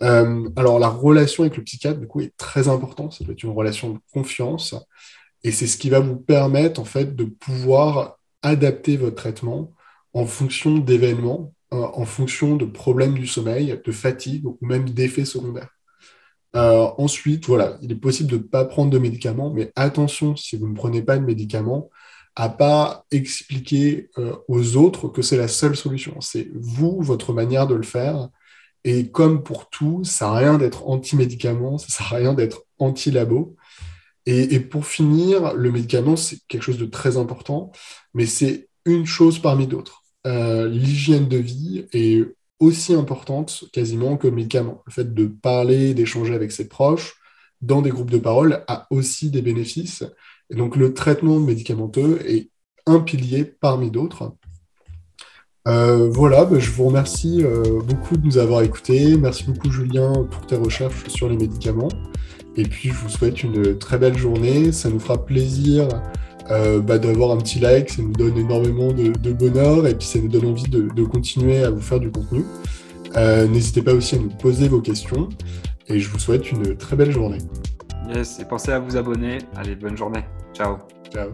Euh, 0.02 0.48
alors, 0.56 0.78
la 0.78 0.88
relation 0.88 1.44
avec 1.44 1.56
le 1.56 1.62
psychiatre, 1.62 2.00
du 2.00 2.06
coup, 2.06 2.20
est 2.20 2.36
très 2.36 2.68
importante. 2.68 3.12
Ça 3.12 3.22
doit 3.22 3.34
être 3.34 3.42
une 3.42 3.50
relation 3.50 3.90
de 3.90 3.98
confiance. 4.12 4.74
Et 5.44 5.52
c'est 5.52 5.66
ce 5.66 5.76
qui 5.76 5.90
va 5.90 6.00
vous 6.00 6.16
permettre, 6.16 6.80
en 6.80 6.84
fait, 6.84 7.14
de 7.14 7.24
pouvoir 7.24 8.18
adapter 8.42 8.96
votre 8.96 9.16
traitement 9.16 9.73
en 10.14 10.26
fonction 10.26 10.78
d'événements, 10.78 11.52
euh, 11.72 11.86
en 11.94 12.04
fonction 12.04 12.56
de 12.56 12.64
problèmes 12.64 13.14
du 13.14 13.26
sommeil, 13.26 13.78
de 13.84 13.92
fatigue 13.92 14.46
ou 14.46 14.58
même 14.60 14.88
d'effets 14.90 15.24
secondaires. 15.24 15.70
ensuite, 16.54 17.46
voilà, 17.46 17.78
il 17.82 17.90
est 17.92 17.96
possible 17.96 18.30
de 18.30 18.36
ne 18.36 18.42
pas 18.42 18.64
prendre 18.64 18.90
de 18.90 18.98
médicaments, 18.98 19.50
mais 19.50 19.72
attention, 19.76 20.36
si 20.36 20.56
vous 20.56 20.68
ne 20.68 20.74
prenez 20.74 21.02
pas 21.02 21.18
de 21.18 21.24
médicaments, 21.24 21.90
à 22.36 22.48
pas 22.48 23.04
expliquer 23.10 24.08
aux 24.48 24.76
autres 24.76 25.08
que 25.08 25.22
c'est 25.22 25.36
la 25.36 25.48
seule 25.48 25.76
solution. 25.76 26.20
C'est 26.20 26.48
vous, 26.54 27.00
votre 27.00 27.32
manière 27.32 27.66
de 27.66 27.74
le 27.74 27.82
faire. 27.82 28.28
Et 28.84 29.10
comme 29.10 29.42
pour 29.42 29.68
tout, 29.70 30.04
ça 30.04 30.30
à 30.30 30.36
rien 30.36 30.58
d'être 30.58 30.86
anti-médicament, 30.86 31.78
ça 31.78 32.04
à 32.04 32.16
rien 32.16 32.34
d'être 32.34 32.64
anti-labo. 32.78 33.56
Et, 34.26 34.58
pour 34.60 34.86
finir, 34.86 35.54
le 35.54 35.70
médicament, 35.70 36.16
c'est 36.16 36.38
quelque 36.48 36.62
chose 36.62 36.78
de 36.78 36.86
très 36.86 37.18
important, 37.18 37.72
mais 38.14 38.24
c'est 38.24 38.68
une 38.86 39.04
chose 39.04 39.38
parmi 39.38 39.66
d'autres. 39.66 40.03
Euh, 40.26 40.68
l'hygiène 40.68 41.28
de 41.28 41.36
vie 41.36 41.86
est 41.92 42.24
aussi 42.60 42.94
importante 42.94 43.64
quasiment 43.72 44.16
que 44.16 44.28
le 44.28 44.34
médicament. 44.34 44.82
Le 44.86 44.92
fait 44.92 45.14
de 45.14 45.26
parler, 45.26 45.94
d'échanger 45.94 46.34
avec 46.34 46.52
ses 46.52 46.68
proches 46.68 47.16
dans 47.60 47.82
des 47.82 47.90
groupes 47.90 48.10
de 48.10 48.18
parole 48.18 48.64
a 48.68 48.86
aussi 48.90 49.30
des 49.30 49.42
bénéfices. 49.42 50.04
Et 50.50 50.56
donc 50.56 50.76
le 50.76 50.94
traitement 50.94 51.38
médicamenteux 51.40 52.20
est 52.26 52.50
un 52.86 53.00
pilier 53.00 53.44
parmi 53.44 53.90
d'autres. 53.90 54.34
Euh, 55.66 56.10
voilà, 56.10 56.44
bah, 56.44 56.58
je 56.58 56.70
vous 56.70 56.84
remercie 56.84 57.42
euh, 57.42 57.80
beaucoup 57.80 58.18
de 58.18 58.26
nous 58.26 58.36
avoir 58.36 58.62
écoutés. 58.62 59.16
Merci 59.16 59.44
beaucoup 59.44 59.70
Julien 59.70 60.12
pour 60.30 60.46
tes 60.46 60.56
recherches 60.56 61.08
sur 61.08 61.28
les 61.28 61.36
médicaments. 61.36 61.88
Et 62.56 62.64
puis 62.64 62.90
je 62.90 62.94
vous 62.94 63.08
souhaite 63.08 63.42
une 63.42 63.78
très 63.78 63.98
belle 63.98 64.16
journée. 64.16 64.72
Ça 64.72 64.90
nous 64.90 65.00
fera 65.00 65.24
plaisir 65.24 65.88
euh, 66.50 66.80
bah, 66.80 66.98
d'avoir 66.98 67.30
un 67.32 67.38
petit 67.38 67.58
like. 67.58 67.90
Ça 67.90 68.02
nous 68.02 68.12
donne 68.12 68.36
énormément 68.36 68.92
de, 68.92 69.32
bonheur 69.32 69.86
et 69.86 69.94
puis 69.94 70.06
ça 70.06 70.18
nous 70.18 70.28
donne 70.28 70.46
envie 70.46 70.68
de, 70.68 71.04
continuer 71.04 71.64
à 71.64 71.70
vous 71.70 71.80
faire 71.80 72.00
du 72.00 72.10
contenu. 72.10 72.44
N'hésitez 73.16 73.82
pas 73.82 73.92
aussi 73.92 74.16
à 74.16 74.18
nous 74.18 74.28
poser 74.28 74.68
vos 74.68 74.80
questions. 74.80 75.28
Et 75.88 76.00
je 76.00 76.08
vous 76.08 76.18
souhaite 76.18 76.50
une 76.50 76.76
très 76.76 76.96
belle 76.96 77.12
journée. 77.12 77.38
Yes, 78.08 78.38
et 78.40 78.44
pensez 78.44 78.72
à 78.72 78.78
vous 78.78 78.96
abonner. 78.96 79.38
Allez, 79.56 79.76
bonne 79.76 79.96
journée. 79.96 80.24
Ciao. 80.54 80.78
Ciao. 81.12 81.30